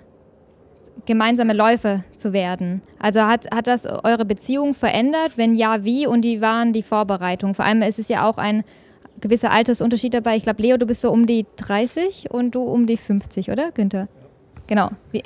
gemeinsame 1.05 1.53
Läufe 1.53 2.03
zu 2.15 2.33
werden. 2.33 2.81
Also 2.99 3.21
hat, 3.21 3.47
hat 3.53 3.67
das 3.67 3.85
eure 3.85 4.25
Beziehung 4.25 4.73
verändert? 4.73 5.33
Wenn 5.35 5.55
ja, 5.55 5.83
wie? 5.83 6.07
Und 6.07 6.23
wie 6.23 6.41
waren 6.41 6.73
die 6.73 6.83
Vorbereitungen? 6.83 7.55
Vor 7.55 7.65
allem 7.65 7.81
ist 7.81 7.99
es 7.99 8.07
ja 8.07 8.27
auch 8.27 8.37
ein 8.37 8.63
gewisser 9.21 9.51
Altersunterschied 9.51 10.13
dabei. 10.13 10.35
Ich 10.35 10.43
glaube, 10.43 10.61
Leo, 10.61 10.77
du 10.77 10.85
bist 10.85 11.01
so 11.01 11.11
um 11.11 11.25
die 11.25 11.45
30 11.57 12.31
und 12.31 12.55
du 12.55 12.63
um 12.63 12.87
die 12.87 12.97
50, 12.97 13.49
oder, 13.49 13.71
Günther? 13.71 14.07
Genau. 14.67 14.91
Wie? 15.11 15.23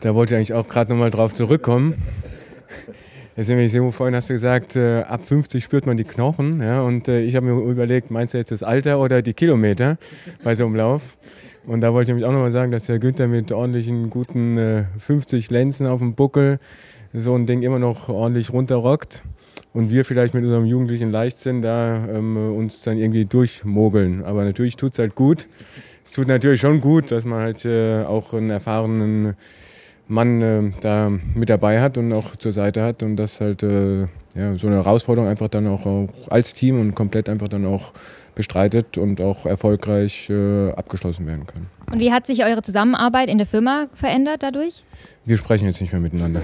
Da 0.00 0.14
wollte 0.14 0.34
ich 0.34 0.36
eigentlich 0.36 0.54
auch 0.54 0.68
gerade 0.68 0.90
nochmal 0.92 1.10
drauf 1.10 1.34
zurückkommen. 1.34 1.94
Jetzt 3.36 3.48
nämlich 3.48 3.70
so, 3.70 3.90
vorhin 3.90 4.14
hast 4.14 4.30
du 4.30 4.34
gesagt, 4.34 4.76
äh, 4.76 5.02
ab 5.02 5.22
50 5.24 5.62
spürt 5.62 5.84
man 5.84 5.98
die 5.98 6.04
Knochen. 6.04 6.62
Ja, 6.62 6.80
und 6.80 7.06
äh, 7.08 7.20
ich 7.20 7.36
habe 7.36 7.46
mir 7.46 7.70
überlegt, 7.70 8.10
meinst 8.10 8.32
du 8.32 8.38
jetzt 8.38 8.50
das 8.50 8.62
Alter 8.62 8.98
oder 8.98 9.20
die 9.20 9.34
Kilometer 9.34 9.98
bei 10.42 10.54
so 10.54 10.64
einem 10.64 10.76
Lauf? 10.76 11.16
Und 11.66 11.80
da 11.80 11.92
wollte 11.92 12.04
ich 12.04 12.08
nämlich 12.08 12.24
auch 12.24 12.32
nochmal 12.32 12.52
sagen, 12.52 12.70
dass 12.70 12.86
der 12.86 12.98
Günther 12.98 13.26
mit 13.26 13.50
ordentlichen, 13.50 14.08
guten 14.08 14.56
äh, 14.56 14.84
50 15.00 15.50
Lenzen 15.50 15.86
auf 15.86 15.98
dem 15.98 16.14
Buckel 16.14 16.60
so 17.12 17.34
ein 17.34 17.46
Ding 17.46 17.62
immer 17.62 17.78
noch 17.78 18.08
ordentlich 18.08 18.52
runterrockt. 18.52 19.22
Und 19.72 19.90
wir 19.90 20.04
vielleicht 20.04 20.32
mit 20.32 20.44
unserem 20.44 20.64
jugendlichen 20.64 21.10
Leichtsinn 21.10 21.60
da 21.60 22.06
ähm, 22.08 22.54
uns 22.56 22.82
dann 22.82 22.96
irgendwie 22.96 23.26
durchmogeln. 23.26 24.24
Aber 24.24 24.44
natürlich 24.44 24.76
tut 24.76 24.92
es 24.92 24.98
halt 24.98 25.14
gut. 25.14 25.48
Es 26.04 26.12
tut 26.12 26.28
natürlich 26.28 26.60
schon 26.60 26.80
gut, 26.80 27.10
dass 27.10 27.24
man 27.24 27.40
halt 27.40 27.64
äh, 27.64 28.04
auch 28.04 28.32
einen 28.32 28.50
erfahrenen 28.50 29.34
Mann 30.08 30.40
äh, 30.40 30.72
da 30.80 31.10
mit 31.34 31.50
dabei 31.50 31.80
hat 31.80 31.98
und 31.98 32.12
auch 32.12 32.36
zur 32.36 32.52
Seite 32.52 32.82
hat 32.82 33.02
und 33.02 33.16
das 33.16 33.40
halt 33.40 33.64
äh, 33.64 34.06
ja, 34.34 34.56
so 34.56 34.68
eine 34.68 34.76
Herausforderung 34.76 35.28
einfach 35.28 35.48
dann 35.48 35.66
auch, 35.66 35.84
auch 35.84 36.08
als 36.28 36.54
Team 36.54 36.80
und 36.80 36.94
komplett 36.94 37.28
einfach 37.28 37.48
dann 37.48 37.66
auch 37.66 37.92
bestreitet 38.36 38.98
und 38.98 39.20
auch 39.20 39.46
erfolgreich 39.46 40.30
äh, 40.30 40.70
abgeschlossen 40.70 41.26
werden 41.26 41.46
kann. 41.46 41.66
Und 41.90 41.98
wie 41.98 42.12
hat 42.12 42.26
sich 42.26 42.44
eure 42.44 42.62
Zusammenarbeit 42.62 43.28
in 43.28 43.38
der 43.38 43.46
Firma 43.46 43.88
verändert 43.94 44.44
dadurch? 44.44 44.84
Wir 45.24 45.36
sprechen 45.38 45.66
jetzt 45.66 45.80
nicht 45.80 45.92
mehr 45.92 46.00
miteinander. 46.00 46.42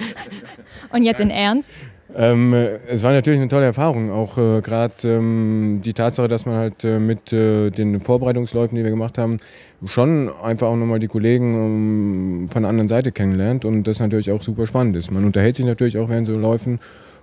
und 0.92 1.02
jetzt 1.02 1.20
in 1.20 1.28
Ernst? 1.28 1.68
Ähm, 2.16 2.54
es 2.88 3.02
war 3.02 3.12
natürlich 3.12 3.38
eine 3.38 3.48
tolle 3.48 3.66
Erfahrung, 3.66 4.10
auch 4.10 4.36
äh, 4.36 4.60
gerade 4.62 4.94
ähm, 5.04 5.80
die 5.84 5.92
Tatsache, 5.92 6.26
dass 6.26 6.44
man 6.44 6.56
halt 6.56 6.82
äh, 6.84 6.98
mit 6.98 7.32
äh, 7.32 7.70
den 7.70 8.00
Vorbereitungsläufen, 8.00 8.76
die 8.76 8.82
wir 8.82 8.90
gemacht 8.90 9.16
haben, 9.16 9.38
schon 9.86 10.28
einfach 10.42 10.68
auch 10.68 10.76
nochmal 10.76 10.98
die 10.98 11.08
Kollegen 11.08 11.54
ähm, 11.54 12.48
von 12.50 12.62
der 12.62 12.70
anderen 12.70 12.88
Seite 12.88 13.12
kennenlernt 13.12 13.64
und 13.64 13.84
das 13.84 14.00
natürlich 14.00 14.30
auch 14.32 14.42
super 14.42 14.66
spannend 14.66 14.96
ist. 14.96 15.10
Man 15.10 15.24
unterhält 15.24 15.56
sich 15.56 15.66
natürlich 15.66 15.98
auch 15.98 16.08
während 16.08 16.26
so 16.26 16.34
Läufen 16.34 16.80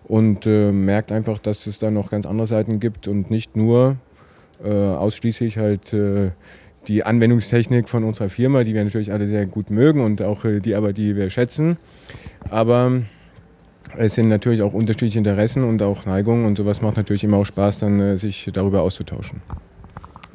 und 0.07 0.45
äh, 0.45 0.71
merkt 0.71 1.11
einfach, 1.11 1.37
dass 1.37 1.67
es 1.67 1.79
da 1.79 1.91
noch 1.91 2.09
ganz 2.09 2.25
andere 2.25 2.47
Seiten 2.47 2.79
gibt 2.79 3.07
und 3.07 3.29
nicht 3.29 3.55
nur 3.55 3.97
äh, 4.63 4.69
ausschließlich 4.69 5.57
halt 5.57 5.93
äh, 5.93 6.31
die 6.87 7.03
Anwendungstechnik 7.03 7.89
von 7.89 8.05
unserer 8.05 8.29
Firma, 8.29 8.63
die 8.63 8.73
wir 8.73 8.83
natürlich 8.83 9.11
alle 9.11 9.27
sehr 9.27 9.45
gut 9.45 9.69
mögen 9.69 9.99
und 9.99 10.21
auch 10.21 10.45
äh, 10.45 10.61
die 10.61 10.75
aber, 10.75 10.93
die 10.93 11.15
wir 11.15 11.29
schätzen. 11.29 11.77
Aber 12.49 13.01
es 13.97 14.15
sind 14.15 14.29
natürlich 14.29 14.61
auch 14.61 14.73
unterschiedliche 14.73 15.17
Interessen 15.17 15.63
und 15.63 15.81
auch 15.83 16.05
Neigungen 16.05 16.45
und 16.45 16.57
sowas 16.57 16.81
macht 16.81 16.97
natürlich 16.97 17.25
immer 17.25 17.37
auch 17.37 17.45
Spaß, 17.45 17.79
dann 17.79 17.99
äh, 17.99 18.17
sich 18.17 18.49
darüber 18.53 18.83
auszutauschen. 18.83 19.41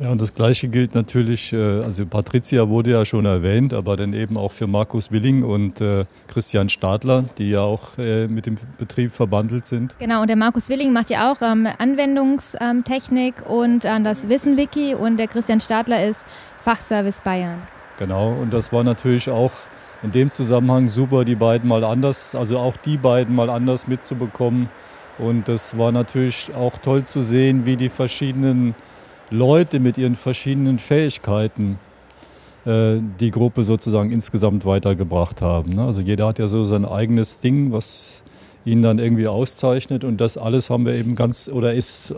Ja, 0.02 0.10
und 0.10 0.20
das 0.20 0.34
Gleiche 0.34 0.66
gilt 0.66 0.96
natürlich, 0.96 1.52
äh, 1.52 1.80
also 1.82 2.04
Patricia 2.04 2.68
wurde 2.68 2.90
ja 2.90 3.04
schon 3.04 3.24
erwähnt, 3.24 3.72
aber 3.72 3.94
dann 3.94 4.14
eben 4.14 4.36
auch 4.36 4.50
für 4.50 4.66
Markus 4.66 5.12
Willing 5.12 5.44
und 5.44 5.80
äh, 5.80 6.06
Christian 6.26 6.68
Stadler, 6.68 7.26
die 7.38 7.50
ja 7.50 7.60
auch 7.60 7.96
äh, 7.98 8.26
mit 8.26 8.46
dem 8.46 8.56
Betrieb 8.78 9.12
verbandelt 9.12 9.68
sind. 9.68 9.94
Genau, 10.00 10.22
und 10.22 10.26
der 10.26 10.34
Markus 10.34 10.68
Willing 10.68 10.92
macht 10.92 11.08
ja 11.08 11.30
auch 11.30 11.40
ähm, 11.40 11.68
Anwendungstechnik 11.78 13.48
und 13.48 13.84
das 13.84 14.28
Wissen-Wiki 14.28 14.96
und 14.96 15.18
der 15.18 15.28
Christian 15.28 15.60
Stadler 15.60 16.04
ist 16.04 16.24
Fachservice 16.56 17.20
Bayern. 17.20 17.62
Genau, 17.98 18.32
und 18.32 18.52
das 18.52 18.72
war 18.72 18.82
natürlich 18.82 19.30
auch 19.30 19.52
in 20.02 20.10
dem 20.10 20.32
Zusammenhang 20.32 20.88
super, 20.88 21.24
die 21.24 21.36
beiden 21.36 21.68
mal 21.68 21.84
anders, 21.84 22.34
also 22.34 22.58
auch 22.58 22.76
die 22.76 22.96
beiden 22.96 23.36
mal 23.36 23.50
anders 23.50 23.86
mitzubekommen. 23.86 24.68
Und 25.18 25.46
das 25.46 25.78
war 25.78 25.92
natürlich 25.92 26.50
auch 26.56 26.78
toll 26.78 27.04
zu 27.04 27.20
sehen, 27.20 27.66
wie 27.66 27.76
die 27.76 27.88
verschiedenen 27.88 28.74
Leute 29.32 29.80
mit 29.80 29.98
ihren 29.98 30.16
verschiedenen 30.16 30.78
Fähigkeiten 30.78 31.78
äh, 32.64 32.98
die 33.20 33.30
Gruppe 33.30 33.64
sozusagen 33.64 34.12
insgesamt 34.12 34.64
weitergebracht 34.64 35.42
haben. 35.42 35.74
Ne? 35.74 35.84
Also 35.84 36.00
jeder 36.00 36.28
hat 36.28 36.38
ja 36.38 36.48
so 36.48 36.64
sein 36.64 36.84
eigenes 36.84 37.38
Ding, 37.40 37.72
was 37.72 38.22
ihn 38.64 38.82
dann 38.82 38.98
irgendwie 38.98 39.26
auszeichnet 39.26 40.04
und 40.04 40.20
das 40.20 40.36
alles 40.36 40.70
haben 40.70 40.86
wir 40.86 40.94
eben 40.94 41.16
ganz 41.16 41.48
oder 41.48 41.74
ist 41.74 42.14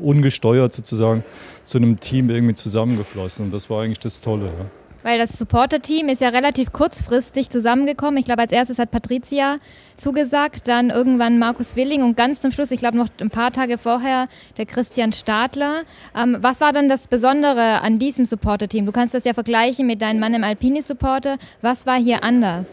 ungesteuert 0.00 0.72
sozusagen 0.72 1.24
zu 1.64 1.78
einem 1.78 1.98
Team 1.98 2.30
irgendwie 2.30 2.54
zusammengeflossen 2.54 3.46
und 3.46 3.54
das 3.54 3.68
war 3.70 3.82
eigentlich 3.82 3.98
das 3.98 4.20
Tolle. 4.20 4.46
Ja. 4.46 4.83
Weil 5.04 5.18
das 5.18 5.38
Supporter-Team 5.38 6.08
ist 6.08 6.22
ja 6.22 6.30
relativ 6.30 6.72
kurzfristig 6.72 7.50
zusammengekommen. 7.50 8.16
Ich 8.16 8.24
glaube, 8.24 8.40
als 8.40 8.52
erstes 8.52 8.78
hat 8.78 8.90
Patricia 8.90 9.58
zugesagt, 9.98 10.66
dann 10.66 10.88
irgendwann 10.88 11.38
Markus 11.38 11.76
Willing 11.76 12.02
und 12.02 12.16
ganz 12.16 12.40
zum 12.40 12.50
Schluss, 12.50 12.70
ich 12.70 12.80
glaube 12.80 12.96
noch 12.96 13.08
ein 13.20 13.28
paar 13.28 13.52
Tage 13.52 13.76
vorher, 13.76 14.28
der 14.56 14.64
Christian 14.64 15.12
Stadler. 15.12 15.82
Ähm, 16.16 16.38
was 16.40 16.62
war 16.62 16.72
dann 16.72 16.88
das 16.88 17.06
Besondere 17.06 17.82
an 17.82 17.98
diesem 17.98 18.24
Supporter-Team? 18.24 18.86
Du 18.86 18.92
kannst 18.92 19.12
das 19.12 19.24
ja 19.24 19.34
vergleichen 19.34 19.86
mit 19.86 20.00
deinem 20.00 20.20
Mann 20.20 20.32
im 20.32 20.42
Alpini-Supporter. 20.42 21.36
Was 21.60 21.84
war 21.84 21.98
hier 21.98 22.24
anders? 22.24 22.64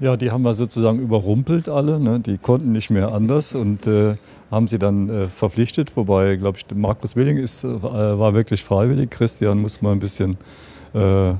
Ja, 0.00 0.16
die 0.16 0.32
haben 0.32 0.42
wir 0.42 0.54
sozusagen 0.54 0.98
überrumpelt 0.98 1.68
alle. 1.68 2.00
Ne? 2.00 2.18
Die 2.18 2.38
konnten 2.38 2.72
nicht 2.72 2.90
mehr 2.90 3.12
anders 3.12 3.54
und 3.54 3.86
äh, 3.86 4.16
haben 4.50 4.66
sie 4.66 4.80
dann 4.80 5.08
äh, 5.08 5.26
verpflichtet. 5.26 5.96
Wobei, 5.96 6.34
glaube 6.34 6.58
ich, 6.58 6.66
Markus 6.74 7.14
Willing 7.14 7.36
ist, 7.36 7.62
äh, 7.62 7.80
war 7.80 8.34
wirklich 8.34 8.64
freiwillig. 8.64 9.10
Christian 9.10 9.60
muss 9.60 9.82
mal 9.82 9.92
ein 9.92 10.00
bisschen 10.00 10.36
äh, 10.94 11.34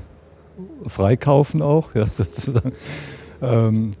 freikaufen 0.87 1.61
auch, 1.61 1.95
ja, 1.95 2.05
sozusagen. 2.07 2.73
Ähm, 3.41 3.91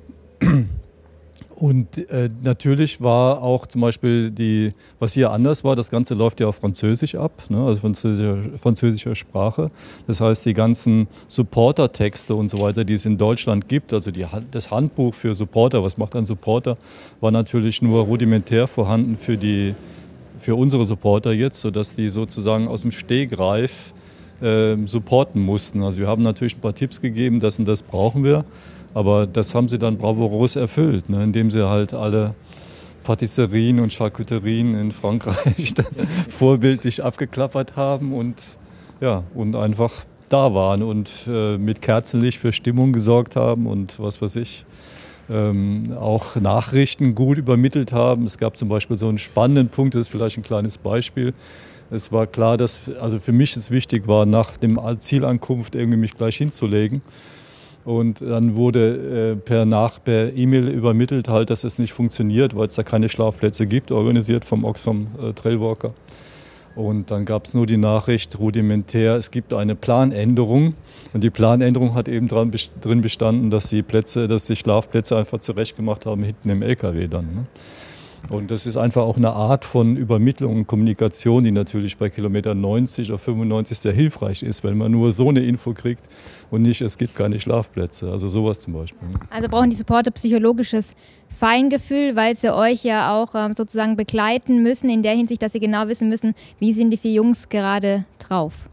und 1.61 2.09
äh, 2.09 2.27
natürlich 2.41 3.01
war 3.01 3.43
auch 3.43 3.67
zum 3.67 3.81
Beispiel 3.81 4.31
die, 4.31 4.73
was 4.97 5.13
hier 5.13 5.29
anders 5.29 5.63
war, 5.63 5.75
das 5.75 5.91
Ganze 5.91 6.15
läuft 6.15 6.39
ja 6.39 6.47
auf 6.47 6.55
Französisch 6.55 7.13
ab, 7.13 7.43
ne, 7.49 7.63
also 7.63 7.81
französischer, 7.81 8.57
französischer 8.57 9.13
Sprache. 9.13 9.69
Das 10.07 10.21
heißt, 10.21 10.43
die 10.47 10.55
ganzen 10.55 11.07
Supporter-Texte 11.27 12.33
und 12.33 12.49
so 12.49 12.57
weiter, 12.57 12.83
die 12.83 12.93
es 12.93 13.05
in 13.05 13.19
Deutschland 13.19 13.69
gibt, 13.69 13.93
also 13.93 14.09
die, 14.09 14.25
das 14.49 14.71
Handbuch 14.71 15.13
für 15.13 15.35
Supporter, 15.35 15.83
was 15.83 15.99
macht 15.99 16.15
ein 16.15 16.25
Supporter, 16.25 16.77
war 17.19 17.29
natürlich 17.29 17.83
nur 17.83 18.05
rudimentär 18.05 18.67
vorhanden 18.67 19.15
für, 19.15 19.37
die, 19.37 19.75
für 20.39 20.55
unsere 20.55 20.85
Supporter 20.85 21.31
jetzt, 21.31 21.61
sodass 21.61 21.95
die 21.95 22.09
sozusagen 22.09 22.67
aus 22.67 22.81
dem 22.81 22.91
Stehgreif 22.91 23.93
äh, 24.41 24.75
supporten 24.85 25.41
mussten. 25.41 25.83
Also 25.83 26.01
wir 26.01 26.07
haben 26.07 26.23
natürlich 26.23 26.57
ein 26.57 26.61
paar 26.61 26.75
Tipps 26.75 27.01
gegeben, 27.01 27.39
das 27.39 27.59
und 27.59 27.65
das 27.65 27.83
brauchen 27.83 28.23
wir, 28.23 28.45
aber 28.93 29.27
das 29.27 29.55
haben 29.55 29.69
sie 29.69 29.77
dann 29.77 29.97
bravourös 29.97 30.55
erfüllt, 30.55 31.09
ne, 31.09 31.23
indem 31.23 31.51
sie 31.51 31.67
halt 31.67 31.93
alle 31.93 32.35
Patisserien 33.03 33.79
und 33.79 33.93
Charcuterien 33.93 34.75
in 34.75 34.91
Frankreich 34.91 35.73
vorbildlich 36.29 37.03
abgeklappert 37.03 37.75
haben 37.75 38.13
und, 38.13 38.41
ja, 38.99 39.23
und 39.33 39.55
einfach 39.55 39.91
da 40.29 40.53
waren 40.53 40.83
und 40.83 41.09
äh, 41.27 41.57
mit 41.57 41.81
Kerzenlicht 41.81 42.39
für 42.39 42.53
Stimmung 42.53 42.93
gesorgt 42.93 43.35
haben 43.35 43.67
und 43.67 43.99
was 43.99 44.21
weiß 44.21 44.37
ich. 44.37 44.65
Ähm, 45.31 45.95
auch 45.97 46.35
Nachrichten 46.35 47.15
gut 47.15 47.37
übermittelt 47.37 47.93
haben. 47.93 48.25
Es 48.25 48.37
gab 48.37 48.57
zum 48.57 48.67
Beispiel 48.67 48.97
so 48.97 49.07
einen 49.07 49.17
spannenden 49.17 49.69
Punkt, 49.69 49.95
das 49.95 50.01
ist 50.01 50.07
vielleicht 50.09 50.37
ein 50.37 50.43
kleines 50.43 50.77
Beispiel 50.77 51.33
es 51.91 52.11
war 52.11 52.25
klar, 52.25 52.57
dass 52.57 52.81
also 52.99 53.19
für 53.19 53.33
mich 53.33 53.55
es 53.57 53.69
wichtig 53.69 54.07
war, 54.07 54.25
nach 54.25 54.55
dem 54.57 54.79
Zielankunft 54.99 55.75
irgendwie 55.75 55.97
mich 55.97 56.17
gleich 56.17 56.37
hinzulegen. 56.37 57.01
Und 57.83 58.21
dann 58.21 58.55
wurde 58.55 59.33
äh, 59.33 59.35
per 59.35 59.65
nach 59.65 60.01
per 60.03 60.33
E-Mail 60.33 60.69
übermittelt 60.69 61.27
halt, 61.27 61.49
dass 61.49 61.63
es 61.63 61.79
nicht 61.79 61.93
funktioniert, 61.93 62.55
weil 62.55 62.67
es 62.67 62.75
da 62.75 62.83
keine 62.83 63.09
Schlafplätze 63.09 63.65
gibt, 63.65 63.91
organisiert 63.91 64.45
vom 64.45 64.63
Oxfam 64.63 65.07
äh, 65.21 65.33
Trailwalker. 65.33 65.93
Und 66.75 67.11
dann 67.11 67.25
gab 67.25 67.45
es 67.45 67.53
nur 67.53 67.65
die 67.65 67.77
Nachricht 67.77 68.39
rudimentär, 68.39 69.15
es 69.15 69.31
gibt 69.31 69.53
eine 69.53 69.75
Planänderung. 69.75 70.75
Und 71.13 71.23
die 71.23 71.29
Planänderung 71.29 71.95
hat 71.95 72.07
eben 72.07 72.27
dran, 72.27 72.51
drin 72.81 73.01
bestanden, 73.01 73.49
dass 73.49 73.69
die 73.69 73.81
Plätze, 73.81 74.27
dass 74.27 74.45
die 74.45 74.55
Schlafplätze 74.55 75.17
einfach 75.17 75.39
zurechtgemacht 75.39 76.05
haben 76.05 76.23
hinten 76.23 76.49
im 76.49 76.61
LKW 76.61 77.07
dann. 77.07 77.25
Ne? 77.25 77.45
Und 78.29 78.51
das 78.51 78.65
ist 78.65 78.77
einfach 78.77 79.03
auch 79.03 79.17
eine 79.17 79.33
Art 79.33 79.65
von 79.65 79.97
Übermittlung 79.97 80.57
und 80.57 80.67
Kommunikation, 80.67 81.43
die 81.43 81.51
natürlich 81.51 81.97
bei 81.97 82.09
Kilometer 82.09 82.55
90 82.55 83.09
oder 83.09 83.19
95 83.19 83.79
sehr 83.79 83.93
hilfreich 83.93 84.43
ist, 84.43 84.63
wenn 84.63 84.77
man 84.77 84.91
nur 84.91 85.11
so 85.11 85.29
eine 85.29 85.41
Info 85.41 85.73
kriegt 85.73 86.03
und 86.49 86.61
nicht, 86.61 86.81
es 86.81 86.97
gibt 86.97 87.15
keine 87.15 87.39
Schlafplätze. 87.39 88.09
Also 88.11 88.27
sowas 88.27 88.59
zum 88.59 88.73
Beispiel. 88.73 89.07
Also 89.29 89.49
brauchen 89.49 89.69
die 89.69 89.75
Supporter 89.75 90.11
psychologisches 90.11 90.95
Feingefühl, 91.29 92.15
weil 92.15 92.35
sie 92.35 92.53
euch 92.53 92.83
ja 92.83 93.15
auch 93.15 93.35
ähm, 93.35 93.53
sozusagen 93.53 93.95
begleiten 93.95 94.63
müssen, 94.63 94.89
in 94.89 95.03
der 95.03 95.13
Hinsicht, 95.13 95.41
dass 95.41 95.53
sie 95.53 95.59
genau 95.59 95.87
wissen 95.87 96.09
müssen, 96.09 96.33
wie 96.59 96.73
sind 96.73 96.91
die 96.91 96.97
vier 96.97 97.13
Jungs 97.13 97.49
gerade 97.49 98.05
drauf. 98.19 98.69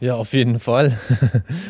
Ja, 0.00 0.14
auf 0.14 0.32
jeden 0.32 0.58
Fall. 0.58 0.92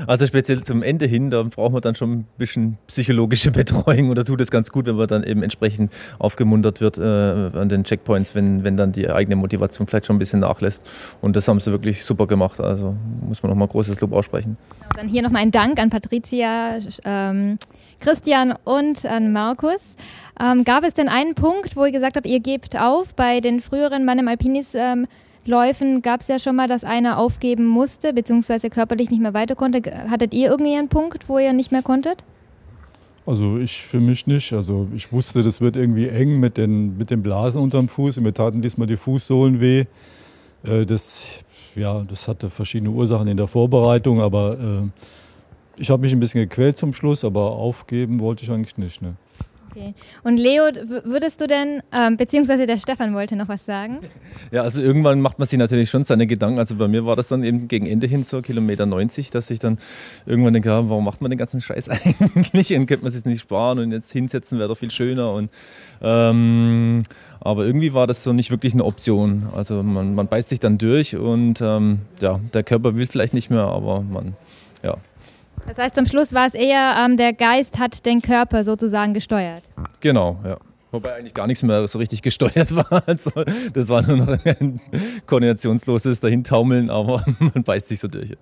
Also 0.06 0.26
speziell 0.26 0.62
zum 0.62 0.82
Ende 0.82 1.06
hin, 1.06 1.30
da 1.30 1.42
braucht 1.42 1.72
man 1.72 1.82
dann 1.82 1.94
schon 1.94 2.12
ein 2.12 2.26
bisschen 2.38 2.78
psychologische 2.86 3.50
Betreuung 3.52 4.08
oder 4.10 4.24
tut 4.24 4.40
es 4.40 4.50
ganz 4.50 4.70
gut, 4.70 4.86
wenn 4.86 4.96
man 4.96 5.06
dann 5.08 5.22
eben 5.24 5.42
entsprechend 5.42 5.92
aufgemuntert 6.18 6.80
wird 6.80 6.98
äh, 6.98 7.56
an 7.56 7.68
den 7.68 7.84
Checkpoints, 7.84 8.34
wenn, 8.34 8.64
wenn 8.64 8.76
dann 8.76 8.92
die 8.92 9.08
eigene 9.08 9.36
Motivation 9.36 9.86
vielleicht 9.86 10.06
schon 10.06 10.16
ein 10.16 10.18
bisschen 10.18 10.40
nachlässt. 10.40 10.88
Und 11.20 11.36
das 11.36 11.46
haben 11.48 11.60
sie 11.60 11.70
wirklich 11.70 12.04
super 12.04 12.26
gemacht. 12.26 12.60
Also 12.60 12.96
muss 13.26 13.42
man 13.42 13.50
nochmal 13.50 13.68
großes 13.68 14.00
Lob 14.00 14.12
aussprechen. 14.12 14.56
Dann 14.96 15.08
hier 15.08 15.22
nochmal 15.22 15.42
ein 15.42 15.50
Dank 15.50 15.78
an 15.80 15.90
Patricia, 15.90 16.78
ähm, 17.04 17.58
Christian 18.00 18.54
und 18.64 19.06
an 19.06 19.32
Markus. 19.32 19.96
Ähm, 20.40 20.64
gab 20.64 20.84
es 20.84 20.94
denn 20.94 21.08
einen 21.08 21.34
Punkt, 21.34 21.76
wo 21.76 21.84
ihr 21.84 21.92
gesagt 21.92 22.16
habt, 22.16 22.26
ihr 22.26 22.40
gebt 22.40 22.80
auf 22.80 23.14
bei 23.14 23.40
den 23.40 23.60
früheren 23.60 24.04
Mann 24.04 24.18
im 24.18 24.28
Alpinis? 24.28 24.74
Ähm, 24.74 25.06
Läufen 25.46 26.02
gab 26.02 26.20
es 26.20 26.28
ja 26.28 26.38
schon 26.38 26.56
mal, 26.56 26.68
dass 26.68 26.84
einer 26.84 27.18
aufgeben 27.18 27.66
musste, 27.66 28.12
beziehungsweise 28.12 28.70
körperlich 28.70 29.10
nicht 29.10 29.22
mehr 29.22 29.34
weiter 29.34 29.54
konnte. 29.54 29.80
Hattet 30.10 30.34
ihr 30.34 30.50
irgendwie 30.50 30.76
einen 30.76 30.88
Punkt, 30.88 31.28
wo 31.28 31.38
ihr 31.38 31.52
nicht 31.52 31.72
mehr 31.72 31.82
konntet? 31.82 32.24
Also 33.26 33.58
ich 33.58 33.82
für 33.82 34.00
mich 34.00 34.26
nicht. 34.26 34.52
Also 34.52 34.88
ich 34.94 35.12
wusste, 35.12 35.42
das 35.42 35.60
wird 35.60 35.76
irgendwie 35.76 36.08
eng 36.08 36.40
mit 36.40 36.56
den, 36.56 36.98
mit 36.98 37.10
den 37.10 37.22
Blasen 37.22 37.60
unterm 37.60 37.88
Fuß. 37.88 38.20
Mir 38.20 38.34
taten 38.34 38.60
diesmal 38.60 38.86
die 38.86 38.96
Fußsohlen 38.96 39.60
weh. 39.60 39.84
Äh, 40.62 40.84
das, 40.84 41.26
ja, 41.74 42.02
das 42.02 42.28
hatte 42.28 42.50
verschiedene 42.50 42.90
Ursachen 42.90 43.28
in 43.28 43.36
der 43.36 43.46
Vorbereitung, 43.46 44.20
aber 44.20 44.58
äh, 44.58 45.80
ich 45.80 45.90
habe 45.90 46.02
mich 46.02 46.12
ein 46.12 46.20
bisschen 46.20 46.40
gequält 46.40 46.76
zum 46.76 46.92
Schluss, 46.92 47.24
aber 47.24 47.52
aufgeben 47.52 48.20
wollte 48.20 48.44
ich 48.44 48.50
eigentlich 48.50 48.76
nicht. 48.76 49.00
Ne? 49.00 49.14
Okay. 49.70 49.94
Und 50.24 50.36
Leo, 50.36 50.64
würdest 51.04 51.40
du 51.40 51.46
denn, 51.46 51.82
ähm, 51.92 52.16
beziehungsweise 52.16 52.66
der 52.66 52.78
Stefan 52.78 53.14
wollte 53.14 53.36
noch 53.36 53.48
was 53.48 53.64
sagen? 53.64 53.98
Ja, 54.50 54.62
also 54.62 54.82
irgendwann 54.82 55.20
macht 55.20 55.38
man 55.38 55.46
sich 55.46 55.58
natürlich 55.58 55.90
schon 55.90 56.02
seine 56.04 56.26
Gedanken. 56.26 56.58
Also 56.58 56.74
bei 56.76 56.88
mir 56.88 57.06
war 57.06 57.14
das 57.16 57.28
dann 57.28 57.44
eben 57.44 57.68
gegen 57.68 57.86
Ende 57.86 58.06
hin 58.06 58.24
so 58.24 58.42
Kilometer 58.42 58.86
90, 58.86 59.30
dass 59.30 59.50
ich 59.50 59.60
dann 59.60 59.78
irgendwann 60.26 60.52
denke, 60.52 60.70
warum 60.70 61.04
macht 61.04 61.20
man 61.20 61.30
den 61.30 61.38
ganzen 61.38 61.60
Scheiß 61.60 61.88
eigentlich? 62.34 62.74
Und 62.74 62.86
könnte 62.86 63.04
man 63.04 63.12
sich 63.12 63.24
nicht 63.24 63.40
sparen 63.40 63.78
und 63.78 63.92
jetzt 63.92 64.12
hinsetzen 64.12 64.58
wäre 64.58 64.68
doch 64.68 64.78
viel 64.78 64.90
schöner. 64.90 65.32
Und, 65.32 65.50
ähm, 66.02 67.02
aber 67.40 67.64
irgendwie 67.64 67.94
war 67.94 68.06
das 68.06 68.24
so 68.24 68.32
nicht 68.32 68.50
wirklich 68.50 68.74
eine 68.74 68.84
Option. 68.84 69.48
Also 69.54 69.82
man, 69.82 70.14
man 70.14 70.26
beißt 70.26 70.48
sich 70.48 70.60
dann 70.60 70.78
durch 70.78 71.16
und 71.16 71.60
ähm, 71.60 72.00
ja, 72.20 72.40
der 72.52 72.64
Körper 72.64 72.96
will 72.96 73.06
vielleicht 73.06 73.34
nicht 73.34 73.50
mehr, 73.50 73.62
aber 73.62 74.02
man, 74.02 74.34
ja, 74.82 74.96
das 75.66 75.78
heißt, 75.78 75.94
zum 75.94 76.06
Schluss 76.06 76.34
war 76.34 76.46
es 76.46 76.54
eher, 76.54 76.96
ähm, 76.98 77.16
der 77.16 77.32
Geist 77.32 77.78
hat 77.78 78.04
den 78.06 78.22
Körper 78.22 78.64
sozusagen 78.64 79.14
gesteuert. 79.14 79.62
Genau, 80.00 80.38
ja. 80.44 80.56
Wobei 80.92 81.14
eigentlich 81.14 81.34
gar 81.34 81.46
nichts 81.46 81.62
mehr 81.62 81.86
so 81.86 81.98
richtig 81.98 82.20
gesteuert 82.22 82.74
war. 82.74 83.04
Also, 83.06 83.30
das 83.72 83.88
war 83.88 84.02
nur 84.02 84.16
noch 84.16 84.44
ein 84.44 84.80
koordinationsloses 85.26 86.18
Dahintaumeln, 86.18 86.90
aber 86.90 87.24
man 87.38 87.62
beißt 87.62 87.88
sich 87.88 88.00
so 88.00 88.08
durch. 88.08 88.36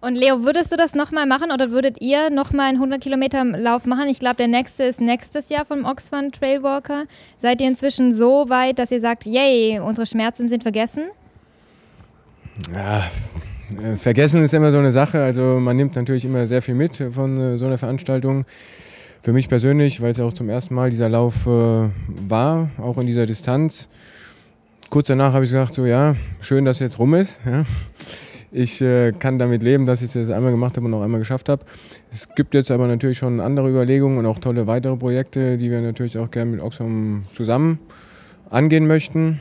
Und 0.00 0.14
Leo, 0.14 0.44
würdest 0.44 0.70
du 0.70 0.76
das 0.76 0.94
nochmal 0.94 1.26
machen 1.26 1.50
oder 1.50 1.70
würdet 1.70 2.00
ihr 2.00 2.30
nochmal 2.30 2.68
einen 2.68 2.76
100 2.76 3.00
Kilometer 3.00 3.44
Lauf 3.44 3.86
machen? 3.86 4.06
Ich 4.08 4.20
glaube, 4.20 4.36
der 4.36 4.48
nächste 4.48 4.84
ist 4.84 5.00
nächstes 5.00 5.48
Jahr 5.48 5.64
vom 5.64 5.84
Oxfam 5.84 6.30
Trailwalker. 6.30 7.06
Seid 7.38 7.60
ihr 7.60 7.68
inzwischen 7.68 8.12
so 8.12 8.48
weit, 8.48 8.78
dass 8.78 8.92
ihr 8.92 9.00
sagt, 9.00 9.26
yay, 9.26 9.80
unsere 9.80 10.06
Schmerzen 10.06 10.48
sind 10.48 10.62
vergessen? 10.62 11.04
Ja, 12.72 13.10
vergessen 13.96 14.42
ist 14.42 14.54
immer 14.54 14.72
so 14.72 14.78
eine 14.78 14.92
Sache. 14.92 15.22
Also 15.22 15.60
man 15.60 15.76
nimmt 15.76 15.96
natürlich 15.96 16.24
immer 16.24 16.46
sehr 16.46 16.62
viel 16.62 16.74
mit 16.74 16.96
von 17.12 17.38
äh, 17.38 17.58
so 17.58 17.66
einer 17.66 17.78
Veranstaltung. 17.78 18.44
für 19.22 19.32
mich 19.32 19.48
persönlich, 19.48 20.00
weil 20.00 20.12
es 20.12 20.18
ja 20.18 20.24
auch 20.24 20.32
zum 20.32 20.48
ersten 20.48 20.74
Mal 20.74 20.90
dieser 20.90 21.08
Lauf 21.08 21.46
äh, 21.46 21.88
war, 22.28 22.70
auch 22.78 22.98
in 22.98 23.06
dieser 23.06 23.26
Distanz. 23.26 23.88
Kurz 24.88 25.08
danach 25.08 25.34
habe 25.34 25.44
ich 25.44 25.50
gesagt, 25.50 25.74
so 25.74 25.86
ja, 25.86 26.16
schön, 26.40 26.64
dass 26.64 26.76
es 26.76 26.80
jetzt 26.80 26.98
rum 26.98 27.14
ist. 27.14 27.40
Ja. 27.44 27.64
Ich 28.52 28.80
äh, 28.80 29.12
kann 29.12 29.38
damit 29.38 29.62
leben, 29.62 29.86
dass 29.86 30.02
ich 30.02 30.12
das 30.12 30.30
einmal 30.30 30.50
gemacht 30.50 30.76
habe 30.76 30.86
und 30.86 30.94
auch 30.94 31.02
einmal 31.02 31.20
geschafft 31.20 31.48
habe. 31.48 31.64
Es 32.10 32.34
gibt 32.34 32.54
jetzt 32.54 32.72
aber 32.72 32.88
natürlich 32.88 33.18
schon 33.18 33.40
andere 33.40 33.70
Überlegungen 33.70 34.18
und 34.18 34.26
auch 34.26 34.40
tolle 34.40 34.66
weitere 34.66 34.96
Projekte, 34.96 35.56
die 35.56 35.70
wir 35.70 35.80
natürlich 35.80 36.18
auch 36.18 36.30
gerne 36.30 36.50
mit 36.50 36.60
Oxfam 36.60 37.24
zusammen 37.34 37.78
angehen 38.48 38.88
möchten. 38.88 39.38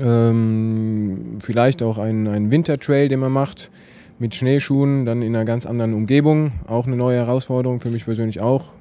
Ähm, 0.00 1.38
vielleicht 1.40 1.82
auch 1.82 1.98
ein, 1.98 2.26
ein 2.26 2.50
Wintertrail, 2.50 3.08
den 3.08 3.20
man 3.20 3.32
macht 3.32 3.70
mit 4.18 4.34
Schneeschuhen, 4.34 5.04
dann 5.04 5.22
in 5.22 5.34
einer 5.34 5.44
ganz 5.44 5.66
anderen 5.66 5.94
Umgebung. 5.94 6.52
Auch 6.66 6.86
eine 6.86 6.96
neue 6.96 7.18
Herausforderung 7.18 7.80
für 7.80 7.90
mich 7.90 8.04
persönlich 8.04 8.40
auch, 8.40 8.72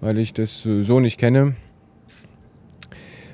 weil 0.00 0.18
ich 0.18 0.32
das 0.32 0.62
so 0.62 1.00
nicht 1.00 1.18
kenne. 1.18 1.54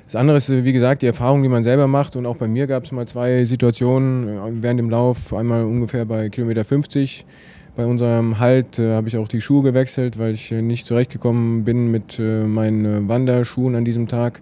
Das 0.09 0.15
andere 0.15 0.37
ist, 0.37 0.49
wie 0.49 0.73
gesagt, 0.73 1.03
die 1.03 1.05
Erfahrung, 1.05 1.43
die 1.43 1.49
man 1.49 1.63
selber 1.63 1.85
macht. 1.87 2.15
Und 2.15 2.25
auch 2.25 2.37
bei 2.37 2.47
mir 2.47 2.65
gab 2.65 2.83
es 2.83 2.91
mal 2.91 3.07
zwei 3.07 3.45
Situationen 3.45 4.27
äh, 4.27 4.63
während 4.63 4.79
dem 4.79 4.89
Lauf. 4.89 5.33
Einmal 5.33 5.63
ungefähr 5.65 6.03
bei 6.05 6.29
Kilometer 6.29 6.65
50. 6.65 7.27
Bei 7.75 7.85
unserem 7.85 8.39
Halt 8.39 8.79
äh, 8.79 8.95
habe 8.95 9.07
ich 9.07 9.17
auch 9.17 9.27
die 9.27 9.39
Schuhe 9.39 9.61
gewechselt, 9.61 10.17
weil 10.17 10.33
ich 10.33 10.51
äh, 10.51 10.63
nicht 10.63 10.87
zurechtgekommen 10.87 11.63
bin 11.63 11.91
mit 11.91 12.17
äh, 12.17 12.43
meinen 12.43 12.85
äh, 12.85 13.07
Wanderschuhen 13.07 13.75
an 13.75 13.85
diesem 13.85 14.07
Tag. 14.07 14.41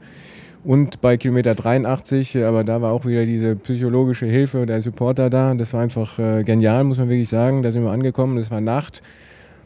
Und 0.68 1.00
bei 1.00 1.16
Kilometer 1.16 1.56
83, 1.56 2.44
aber 2.44 2.66
da 2.66 2.82
war 2.82 2.92
auch 2.92 3.06
wieder 3.06 3.24
diese 3.24 3.56
psychologische 3.56 4.26
Hilfe, 4.26 4.66
der 4.66 4.82
Supporter 4.82 5.30
da. 5.30 5.54
Das 5.54 5.72
war 5.72 5.80
einfach 5.80 6.20
äh, 6.20 6.44
genial, 6.44 6.84
muss 6.84 6.98
man 6.98 7.08
wirklich 7.08 7.30
sagen. 7.30 7.64
Da 7.64 7.72
sind 7.72 7.86
wir 7.86 7.92
angekommen, 7.92 8.38
es 8.38 8.52
war 8.52 8.60
Nacht. 8.60 9.02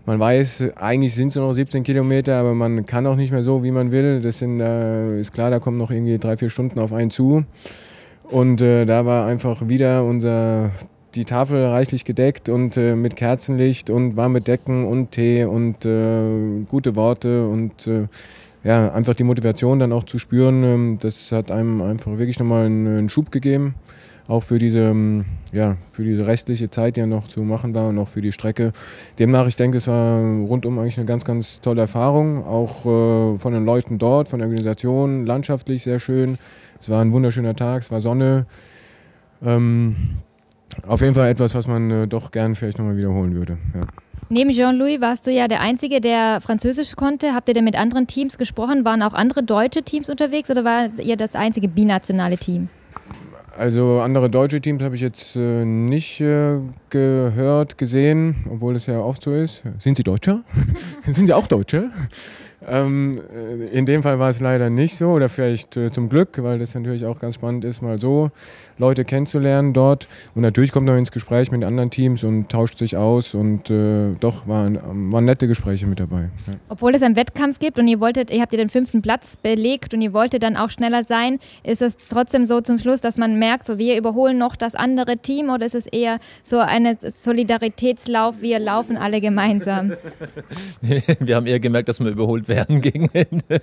Man 0.05 0.19
weiß, 0.19 0.75
eigentlich 0.75 1.15
sind 1.15 1.29
es 1.29 1.35
nur 1.37 1.47
noch 1.47 1.53
17 1.53 1.81
Kilometer, 1.81 2.35
aber 2.35 2.53
man 2.53 2.85
kann 2.85 3.07
auch 3.07 3.15
nicht 3.15 3.31
mehr 3.31 3.41
so, 3.41 3.63
wie 3.63 3.71
man 3.71 3.91
will. 3.91 4.21
Das 4.21 4.37
sind, 4.37 4.59
äh, 4.61 5.19
ist 5.19 5.33
klar, 5.33 5.49
da 5.49 5.57
kommen 5.57 5.79
noch 5.79 5.89
irgendwie 5.89 6.19
drei, 6.19 6.37
vier 6.37 6.51
Stunden 6.51 6.77
auf 6.77 6.93
einen 6.93 7.09
zu. 7.09 7.45
Und 8.29 8.61
äh, 8.61 8.85
da 8.85 9.03
war 9.03 9.25
einfach 9.25 9.67
wieder 9.67 10.05
unser, 10.05 10.69
die 11.15 11.25
Tafel 11.25 11.65
reichlich 11.65 12.05
gedeckt 12.05 12.47
und 12.47 12.77
äh, 12.77 12.95
mit 12.95 13.15
Kerzenlicht 13.15 13.89
und 13.89 14.17
warme 14.17 14.39
Decken 14.39 14.85
und 14.85 15.13
Tee 15.13 15.45
und 15.45 15.83
äh, 15.83 16.61
gute 16.69 16.95
Worte 16.95 17.47
und 17.47 17.87
äh, 17.87 18.07
ja, 18.63 18.91
einfach 18.91 19.15
die 19.15 19.23
Motivation 19.23 19.79
dann 19.79 19.91
auch 19.91 20.03
zu 20.03 20.19
spüren. 20.19 20.63
Ähm, 20.63 20.97
das 21.01 21.31
hat 21.31 21.51
einem 21.51 21.81
einfach 21.81 22.17
wirklich 22.17 22.39
nochmal 22.39 22.65
einen, 22.65 23.09
Schub 23.09 23.31
gegeben 23.31 23.75
auch 24.27 24.43
für 24.43 24.59
diese, 24.59 24.79
ähm, 24.79 25.25
ja, 25.51 25.77
für 25.91 26.03
diese 26.03 26.25
restliche 26.25 26.69
Zeit, 26.69 26.95
die 26.95 27.01
ja 27.01 27.05
noch 27.05 27.27
zu 27.27 27.41
machen 27.41 27.75
war 27.75 27.89
und 27.89 27.99
auch 27.99 28.07
für 28.07 28.21
die 28.21 28.31
Strecke. 28.31 28.71
Demnach, 29.19 29.47
ich 29.47 29.55
denke, 29.57 29.77
es 29.77 29.87
war 29.87 30.21
rundum 30.21 30.79
eigentlich 30.79 30.97
eine 30.97 31.05
ganz, 31.05 31.25
ganz 31.25 31.59
tolle 31.59 31.81
Erfahrung, 31.81 32.45
auch 32.45 32.85
äh, 32.85 33.37
von 33.37 33.53
den 33.53 33.65
Leuten 33.65 33.97
dort, 33.97 34.29
von 34.29 34.39
der 34.39 34.47
Organisation, 34.47 35.25
landschaftlich 35.25 35.83
sehr 35.83 35.99
schön. 35.99 36.37
Es 36.79 36.89
war 36.89 37.01
ein 37.01 37.11
wunderschöner 37.11 37.55
Tag, 37.55 37.81
es 37.81 37.91
war 37.91 37.99
Sonne. 37.99 38.45
Ähm, 39.43 39.95
auf 40.87 41.01
jeden 41.01 41.13
Fall 41.13 41.29
etwas, 41.29 41.53
was 41.53 41.67
man 41.67 41.91
äh, 41.91 42.07
doch 42.07 42.31
gern 42.31 42.55
vielleicht 42.55 42.77
nochmal 42.77 42.95
wiederholen 42.95 43.35
würde. 43.35 43.57
Ja. 43.75 43.81
Neben 44.33 44.51
Jean-Louis 44.51 45.01
warst 45.01 45.27
du 45.27 45.31
ja 45.31 45.49
der 45.49 45.59
Einzige, 45.59 45.99
der 45.99 46.39
Französisch 46.39 46.95
konnte. 46.95 47.33
Habt 47.33 47.49
ihr 47.49 47.53
denn 47.53 47.65
mit 47.65 47.77
anderen 47.77 48.07
Teams 48.07 48.37
gesprochen? 48.37 48.85
Waren 48.85 49.03
auch 49.03 49.13
andere 49.13 49.43
deutsche 49.43 49.83
Teams 49.83 50.09
unterwegs 50.09 50.49
oder 50.49 50.63
war 50.63 50.87
ihr 50.99 51.17
das 51.17 51.35
einzige 51.35 51.67
binationale 51.67 52.37
Team? 52.37 52.69
Also 53.57 53.99
andere 53.99 54.29
deutsche 54.29 54.61
Teams 54.61 54.81
habe 54.83 54.95
ich 54.95 55.01
jetzt 55.01 55.35
äh, 55.35 55.65
nicht 55.65 56.21
äh, 56.21 56.59
gehört, 56.89 57.77
gesehen, 57.77 58.45
obwohl 58.49 58.77
es 58.77 58.85
ja 58.85 59.01
oft 59.01 59.21
so 59.21 59.33
ist. 59.33 59.63
Sind 59.79 59.97
Sie 59.97 60.03
Deutscher? 60.03 60.45
Sind 61.05 61.27
Sie 61.27 61.33
auch 61.33 61.47
Deutsche? 61.47 61.89
Ähm, 62.67 63.19
äh, 63.33 63.67
in 63.67 63.85
dem 63.85 64.03
Fall 64.03 64.19
war 64.19 64.29
es 64.29 64.39
leider 64.39 64.69
nicht 64.69 64.95
so 64.95 65.11
oder 65.11 65.29
vielleicht 65.29 65.77
äh, 65.77 65.91
zum 65.91 66.09
Glück, 66.09 66.41
weil 66.43 66.59
das 66.59 66.75
natürlich 66.75 67.05
auch 67.05 67.19
ganz 67.19 67.35
spannend 67.35 67.65
ist, 67.65 67.81
mal 67.81 67.99
so 67.99 68.29
Leute 68.77 69.03
kennenzulernen 69.03 69.73
dort. 69.73 70.07
Und 70.35 70.43
natürlich 70.43 70.71
kommt 70.71 70.85
man 70.85 70.97
ins 70.97 71.11
Gespräch 71.11 71.51
mit 71.51 71.63
anderen 71.63 71.89
Teams 71.89 72.23
und 72.23 72.49
tauscht 72.49 72.77
sich 72.77 72.97
aus 72.97 73.33
und 73.33 73.69
äh, 73.71 74.13
doch 74.19 74.47
waren, 74.47 74.79
waren 75.11 75.25
nette 75.25 75.47
Gespräche 75.47 75.87
mit 75.87 75.99
dabei. 75.99 76.29
Ja. 76.47 76.53
Obwohl 76.69 76.93
es 76.93 77.01
einen 77.01 77.15
Wettkampf 77.15 77.57
gibt 77.57 77.79
und 77.79 77.87
ihr 77.87 77.99
wolltet, 77.99 78.29
ihr 78.29 78.41
habt 78.41 78.53
ihr 78.53 78.59
den 78.59 78.69
fünften 78.69 79.01
Platz 79.01 79.37
belegt 79.37 79.93
und 79.95 80.01
ihr 80.01 80.13
wolltet 80.13 80.43
dann 80.43 80.55
auch 80.55 80.69
schneller 80.69 81.03
sein, 81.03 81.39
ist 81.63 81.81
es 81.81 81.97
trotzdem 81.97 82.45
so 82.45 82.61
zum 82.61 82.77
Schluss, 82.77 83.01
dass 83.01 83.17
man 83.17 83.39
merkt, 83.39 83.65
so 83.65 83.79
wir 83.79 83.97
überholen 83.97 84.37
noch 84.37 84.55
das 84.55 84.75
andere 84.75 85.17
Team 85.17 85.49
oder 85.49 85.65
ist 85.65 85.75
es 85.75 85.87
eher 85.87 86.19
so 86.43 86.59
ein 86.59 86.87
Solidaritätslauf, 86.99 88.41
wir 88.41 88.59
laufen 88.59 88.97
alle 88.97 89.19
gemeinsam? 89.19 89.93
wir 91.19 91.35
haben 91.35 91.47
eher 91.47 91.59
gemerkt, 91.59 91.89
dass 91.89 91.99
wir 91.99 92.09
überholt 92.11 92.47
werden 92.47 92.50
gegen 92.81 93.09
Ende. 93.13 93.61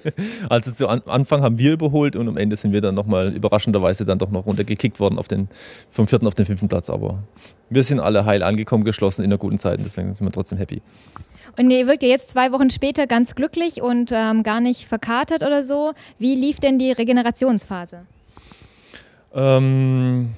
Also 0.48 0.72
zu 0.72 0.88
Anfang 0.88 1.42
haben 1.42 1.59
wir 1.59 1.72
überholt 1.72 2.16
und 2.16 2.29
am 2.29 2.37
Ende 2.37 2.57
sind 2.57 2.72
wir 2.72 2.81
dann 2.81 2.94
nochmal 2.94 3.35
überraschenderweise 3.35 4.05
dann 4.05 4.18
doch 4.18 4.31
noch 4.31 4.46
runtergekickt 4.46 5.01
worden 5.01 5.18
auf 5.18 5.29
den, 5.29 5.48
vom 5.90 6.09
vierten 6.09 6.27
auf 6.27 6.35
den 6.35 6.46
fünften 6.46 6.68
Platz. 6.68 6.90
Aber 6.90 7.22
wir 7.70 7.83
sind 7.83 8.01
alle 8.01 8.24
heil 8.24 8.42
angekommen, 8.42 8.85
geschlossen 8.85 9.22
in 9.22 9.31
der 9.31 9.38
guten 9.38 9.59
Zeit, 9.59 9.81
deswegen 9.85 10.14
sind 10.14 10.27
wir 10.27 10.33
trotzdem 10.33 10.59
happy. 10.59 10.83
Und 11.57 11.70
ihr 11.70 11.87
wirkt 11.87 12.03
ja 12.05 12.09
jetzt 12.09 12.31
zwei 12.31 12.53
Wochen 12.53 12.70
später 12.70 13.07
ganz 13.07 13.35
glücklich 13.35 13.83
und 13.83 14.12
ähm, 14.12 14.44
gar 14.44 14.61
nicht 14.61 14.87
verkatert 14.87 15.42
oder 15.42 15.64
so. 15.64 15.92
Wie 16.18 16.37
lief 16.37 16.61
denn 16.61 16.79
die 16.79 16.92
Regenerationsphase? 16.92 18.03
Ähm, 19.35 20.31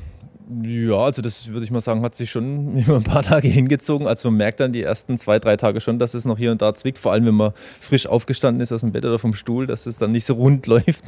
ja, 0.64 0.96
also 0.96 1.22
das 1.22 1.48
würde 1.48 1.64
ich 1.64 1.70
mal 1.70 1.80
sagen, 1.80 2.02
hat 2.02 2.14
sich 2.14 2.30
schon 2.30 2.76
über 2.86 2.96
ein 2.96 3.04
paar 3.04 3.22
Tage 3.22 3.48
hingezogen. 3.48 4.06
Also 4.06 4.30
man 4.30 4.38
merkt 4.38 4.60
dann 4.60 4.72
die 4.72 4.82
ersten 4.82 5.16
zwei, 5.18 5.38
drei 5.38 5.56
Tage 5.56 5.80
schon, 5.80 5.98
dass 5.98 6.14
es 6.14 6.24
noch 6.24 6.38
hier 6.38 6.50
und 6.50 6.60
da 6.60 6.74
zwickt. 6.74 6.98
Vor 6.98 7.12
allem, 7.12 7.26
wenn 7.26 7.34
man 7.34 7.52
frisch 7.80 8.06
aufgestanden 8.06 8.60
ist 8.60 8.72
aus 8.72 8.80
dem 8.80 8.92
Bett 8.92 9.04
oder 9.04 9.18
vom 9.18 9.34
Stuhl, 9.34 9.66
dass 9.66 9.86
es 9.86 9.98
dann 9.98 10.12
nicht 10.12 10.24
so 10.24 10.34
rund 10.34 10.66
läuft. 10.66 11.04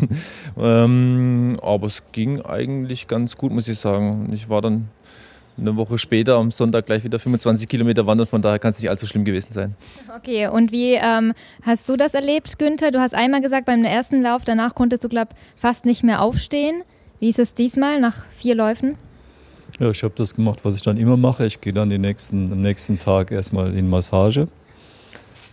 ähm, 0.59 1.59
aber 1.61 1.87
es 1.87 2.02
ging 2.12 2.40
eigentlich 2.42 3.09
ganz 3.09 3.37
gut, 3.37 3.52
muss 3.52 3.66
ich 3.68 3.78
sagen. 3.78 4.31
Ich 4.33 4.48
war 4.48 4.61
dann 4.61 4.88
eine 5.59 5.76
Woche 5.76 5.98
später 5.98 6.37
am 6.37 6.50
Sonntag 6.50 6.87
gleich 6.87 7.05
wieder 7.05 7.18
25 7.18 7.68
Kilometer 7.68 8.07
wandern, 8.07 8.26
von 8.26 8.40
daher 8.40 8.59
kann 8.59 8.70
es 8.70 8.81
nicht 8.81 8.88
allzu 8.88 9.07
schlimm 9.07 9.24
gewesen 9.24 9.52
sein. 9.52 9.74
Okay, 10.16 10.48
und 10.48 10.72
wie 10.72 10.94
ähm, 10.94 11.35
hast 11.62 11.90
du 11.90 11.96
das 11.96 12.14
erlebt, 12.14 12.59
Günther? 12.59 12.90
Du 12.90 13.00
hast 13.00 13.14
einmal 13.14 13.42
gesagt, 13.42 13.66
beim 13.66 13.85
ersten 13.85 14.22
Lauf, 14.22 14.44
danach 14.46 14.74
konntest 14.74 15.05
du, 15.05 15.09
glaube 15.11 15.33
ich, 15.33 15.61
fast 15.61 15.85
nicht 15.85 16.05
mehr 16.05 16.22
aufstehen. 16.22 16.83
Wie 17.20 17.28
ist 17.28 17.38
es 17.38 17.55
diesmal 17.55 18.00
nach 18.00 18.24
vier 18.31 18.55
Läufen? 18.55 18.96
Ja, 19.81 19.91
ich 19.91 20.03
habe 20.03 20.13
das 20.17 20.35
gemacht, 20.35 20.61
was 20.65 20.75
ich 20.75 20.83
dann 20.83 20.99
immer 20.99 21.17
mache. 21.17 21.47
Ich 21.47 21.61
gehe 21.61 21.73
dann 21.73 21.89
den 21.89 22.03
nächsten, 22.03 22.53
am 22.53 22.61
nächsten 22.61 22.99
Tag 22.99 23.31
erstmal 23.31 23.75
in 23.75 23.89
Massage, 23.89 24.49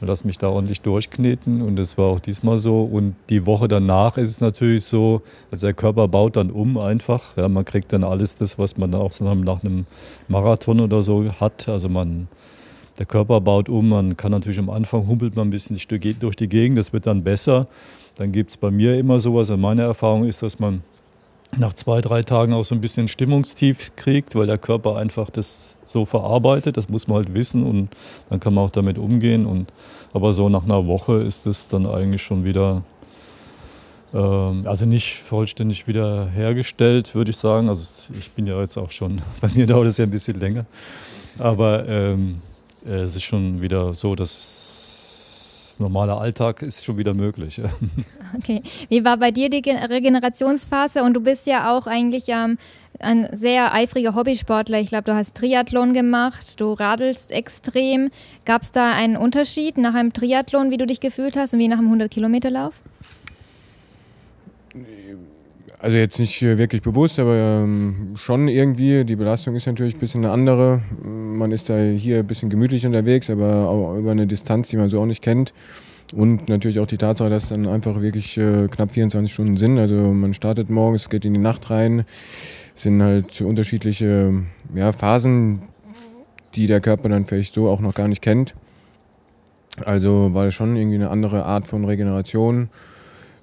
lasse 0.01 0.27
mich 0.27 0.37
da 0.37 0.49
ordentlich 0.49 0.81
durchkneten 0.81 1.61
und 1.61 1.77
das 1.77 1.97
war 1.97 2.07
auch 2.07 2.19
diesmal 2.19 2.59
so. 2.59 2.83
Und 2.83 3.15
die 3.29 3.45
Woche 3.45 3.69
danach 3.69 4.17
ist 4.17 4.29
es 4.29 4.41
natürlich 4.41 4.83
so, 4.83 5.21
also 5.51 5.67
der 5.67 5.73
Körper 5.73 6.09
baut 6.09 6.35
dann 6.35 6.51
um 6.51 6.77
einfach. 6.77 7.37
Ja, 7.37 7.47
man 7.47 7.63
kriegt 7.63 7.93
dann 7.93 8.03
alles 8.03 8.35
das, 8.35 8.59
was 8.59 8.77
man 8.77 8.93
auch 8.93 9.13
so 9.13 9.23
nach 9.23 9.63
einem 9.63 9.85
Marathon 10.27 10.81
oder 10.81 11.01
so 11.01 11.23
hat. 11.39 11.69
Also 11.69 11.87
man, 11.87 12.27
der 12.97 13.05
Körper 13.05 13.39
baut 13.39 13.69
um, 13.69 13.87
man 13.87 14.17
kann 14.17 14.31
natürlich 14.31 14.59
am 14.59 14.69
Anfang 14.69 15.07
humpelt 15.07 15.37
man 15.37 15.47
ein 15.47 15.51
bisschen 15.51 15.79
durch 16.19 16.35
die 16.35 16.49
Gegend, 16.49 16.77
das 16.77 16.91
wird 16.91 17.07
dann 17.07 17.23
besser. 17.23 17.67
Dann 18.15 18.33
gibt 18.33 18.49
es 18.49 18.57
bei 18.57 18.69
mir 18.69 18.97
immer 18.97 19.21
sowas, 19.21 19.49
also 19.49 19.55
meine 19.55 19.83
Erfahrung 19.83 20.25
ist, 20.25 20.41
dass 20.43 20.59
man 20.59 20.83
nach 21.57 21.73
zwei, 21.73 22.01
drei 22.01 22.21
Tagen 22.23 22.53
auch 22.53 22.63
so 22.63 22.75
ein 22.75 22.81
bisschen 22.81 23.07
Stimmungstief 23.07 23.95
kriegt, 23.95 24.35
weil 24.35 24.47
der 24.47 24.57
Körper 24.57 24.97
einfach 24.97 25.29
das 25.29 25.75
so 25.85 26.05
verarbeitet. 26.05 26.77
Das 26.77 26.89
muss 26.89 27.07
man 27.07 27.17
halt 27.17 27.33
wissen 27.33 27.63
und 27.63 27.89
dann 28.29 28.39
kann 28.39 28.53
man 28.53 28.65
auch 28.65 28.69
damit 28.69 28.97
umgehen. 28.97 29.45
Und, 29.45 29.71
aber 30.13 30.33
so 30.33 30.49
nach 30.49 30.63
einer 30.63 30.85
Woche 30.85 31.21
ist 31.21 31.47
es 31.47 31.67
dann 31.67 31.85
eigentlich 31.87 32.21
schon 32.21 32.45
wieder, 32.45 32.83
ähm, 34.13 34.63
also 34.65 34.85
nicht 34.85 35.17
vollständig 35.17 35.87
wieder 35.87 36.27
hergestellt, 36.27 37.15
würde 37.15 37.31
ich 37.31 37.37
sagen. 37.37 37.69
Also 37.69 38.13
ich 38.17 38.31
bin 38.31 38.45
ja 38.45 38.59
jetzt 38.61 38.77
auch 38.77 38.91
schon, 38.91 39.21
bei 39.41 39.49
mir 39.49 39.65
dauert 39.65 39.87
es 39.87 39.97
ja 39.97 40.05
ein 40.05 40.11
bisschen 40.11 40.39
länger. 40.39 40.65
Aber 41.39 41.87
ähm, 41.87 42.41
es 42.85 43.15
ist 43.15 43.23
schon 43.23 43.61
wieder 43.61 43.93
so, 43.93 44.15
dass 44.15 44.37
es 44.37 44.88
normaler 45.79 46.19
Alltag 46.19 46.61
ist 46.61 46.83
schon 46.83 46.97
wieder 46.97 47.13
möglich. 47.13 47.61
Okay. 48.37 48.61
Wie 48.89 49.03
war 49.03 49.17
bei 49.17 49.31
dir 49.31 49.49
die 49.49 49.67
Regenerationsphase? 49.67 51.01
Und 51.01 51.15
du 51.15 51.19
bist 51.19 51.47
ja 51.47 51.75
auch 51.75 51.87
eigentlich 51.87 52.25
ähm, 52.27 52.59
ein 52.99 53.27
sehr 53.33 53.73
eifriger 53.73 54.13
Hobbysportler. 54.13 54.79
Ich 54.79 54.89
glaube, 54.89 55.05
du 55.05 55.15
hast 55.15 55.35
Triathlon 55.35 55.93
gemacht, 55.93 56.59
du 56.59 56.73
radelst 56.73 57.31
extrem. 57.31 58.11
Gab 58.45 58.61
es 58.61 58.71
da 58.71 58.93
einen 58.93 59.17
Unterschied 59.17 59.79
nach 59.79 59.95
einem 59.95 60.13
Triathlon, 60.13 60.69
wie 60.69 60.77
du 60.77 60.85
dich 60.85 60.99
gefühlt 60.99 61.37
hast 61.37 61.53
und 61.53 61.59
wie 61.59 61.67
nach 61.67 61.79
einem 61.79 61.91
100-Kilometer-Lauf? 61.91 62.75
Also 65.81 65.95
jetzt 65.95 66.19
nicht 66.19 66.41
wirklich 66.41 66.81
bewusst, 66.81 67.19
aber 67.19 67.35
ähm, 67.37 68.15
schon 68.15 68.49
irgendwie. 68.49 69.05
Die 69.05 69.15
Belastung 69.15 69.55
ist 69.55 69.65
natürlich 69.65 69.95
ein 69.95 69.99
bisschen 69.99 70.25
eine 70.25 70.33
andere. 70.33 70.81
Man 71.01 71.53
ist 71.53 71.69
da 71.69 71.77
hier 71.77 72.19
ein 72.19 72.27
bisschen 72.27 72.49
gemütlich 72.49 72.85
unterwegs, 72.85 73.29
aber 73.29 73.69
auch 73.69 73.95
über 73.95 74.11
eine 74.11 74.27
Distanz, 74.27 74.67
die 74.67 74.75
man 74.75 74.89
so 74.89 74.99
auch 74.99 75.05
nicht 75.05 75.21
kennt. 75.21 75.53
Und 76.13 76.49
natürlich 76.49 76.79
auch 76.79 76.87
die 76.87 76.97
Tatsache, 76.97 77.29
dass 77.29 77.47
dann 77.47 77.65
einfach 77.65 78.01
wirklich 78.01 78.37
äh, 78.37 78.67
knapp 78.67 78.91
24 78.91 79.31
Stunden 79.31 79.55
sind. 79.55 79.77
Also 79.77 79.95
man 79.95 80.33
startet 80.33 80.69
morgens, 80.69 81.07
geht 81.07 81.23
in 81.23 81.33
die 81.33 81.39
Nacht 81.39 81.69
rein. 81.69 82.03
Es 82.75 82.81
sind 82.81 83.01
halt 83.01 83.39
unterschiedliche 83.39 84.33
ja, 84.75 84.91
Phasen, 84.91 85.61
die 86.55 86.67
der 86.67 86.81
Körper 86.81 87.07
dann 87.07 87.25
vielleicht 87.25 87.53
so 87.53 87.69
auch 87.69 87.79
noch 87.79 87.93
gar 87.93 88.09
nicht 88.09 88.21
kennt. 88.21 88.53
Also 89.85 90.33
war 90.33 90.43
das 90.43 90.53
schon 90.53 90.75
irgendwie 90.75 90.95
eine 90.95 91.09
andere 91.09 91.45
Art 91.45 91.67
von 91.67 91.85
Regeneration. 91.85 92.69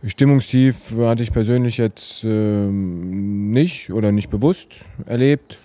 Stimmungstief 0.05 0.95
hatte 0.99 1.23
ich 1.23 1.33
persönlich 1.33 1.79
jetzt 1.79 2.25
äh, 2.25 2.29
nicht 2.29 3.93
oder 3.93 4.13
nicht 4.13 4.31
bewusst 4.31 4.85
erlebt. 5.07 5.59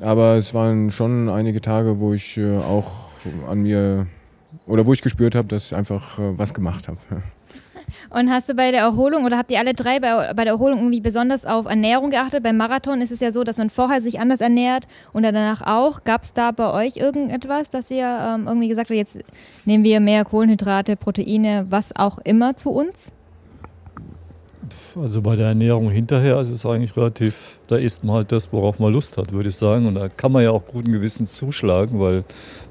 Aber 0.00 0.36
es 0.36 0.52
waren 0.52 0.90
schon 0.90 1.28
einige 1.28 1.60
Tage, 1.60 2.00
wo 2.00 2.12
ich 2.12 2.36
äh, 2.36 2.58
auch 2.58 3.10
an 3.48 3.62
mir 3.62 4.06
oder 4.66 4.86
wo 4.86 4.92
ich 4.92 5.02
gespürt 5.02 5.34
habe, 5.34 5.48
dass 5.48 5.66
ich 5.66 5.76
einfach 5.76 6.18
äh, 6.18 6.38
was 6.38 6.52
gemacht 6.52 6.88
habe. 6.88 6.98
Und 8.10 8.30
hast 8.30 8.48
du 8.48 8.54
bei 8.54 8.70
der 8.70 8.80
Erholung 8.80 9.24
oder 9.24 9.38
habt 9.38 9.50
ihr 9.50 9.58
alle 9.58 9.74
drei 9.74 10.00
bei, 10.00 10.32
bei 10.34 10.44
der 10.44 10.54
Erholung 10.54 10.78
irgendwie 10.78 11.00
besonders 11.00 11.44
auf 11.44 11.66
Ernährung 11.66 12.10
geachtet? 12.10 12.42
Beim 12.42 12.56
Marathon 12.56 13.00
ist 13.00 13.10
es 13.10 13.20
ja 13.20 13.32
so, 13.32 13.42
dass 13.44 13.58
man 13.58 13.70
vorher 13.70 14.00
sich 14.00 14.20
anders 14.20 14.40
ernährt 14.40 14.86
und 15.12 15.22
danach 15.22 15.62
auch. 15.62 16.04
Gab 16.04 16.22
es 16.22 16.32
da 16.32 16.50
bei 16.50 16.72
euch 16.72 16.96
irgendetwas, 16.96 17.70
dass 17.70 17.90
ihr 17.90 18.06
ähm, 18.06 18.46
irgendwie 18.46 18.68
gesagt 18.68 18.90
habt, 18.90 18.96
jetzt 18.96 19.18
nehmen 19.64 19.84
wir 19.84 20.00
mehr 20.00 20.24
Kohlenhydrate, 20.24 20.96
Proteine, 20.96 21.66
was 21.68 21.94
auch 21.94 22.18
immer 22.18 22.56
zu 22.56 22.70
uns? 22.70 23.12
Also 24.94 25.22
bei 25.22 25.36
der 25.36 25.48
Ernährung 25.48 25.90
hinterher 25.90 26.40
ist 26.40 26.50
es 26.50 26.64
eigentlich 26.64 26.96
relativ, 26.96 27.60
da 27.66 27.76
isst 27.76 28.04
man 28.04 28.16
halt 28.16 28.32
das, 28.32 28.52
worauf 28.52 28.78
man 28.78 28.92
Lust 28.92 29.16
hat, 29.18 29.32
würde 29.32 29.48
ich 29.48 29.56
sagen. 29.56 29.86
Und 29.86 29.94
da 29.94 30.08
kann 30.08 30.32
man 30.32 30.42
ja 30.42 30.50
auch 30.50 30.64
guten 30.66 30.92
Gewissens 30.92 31.32
zuschlagen, 31.34 32.00
weil 32.00 32.24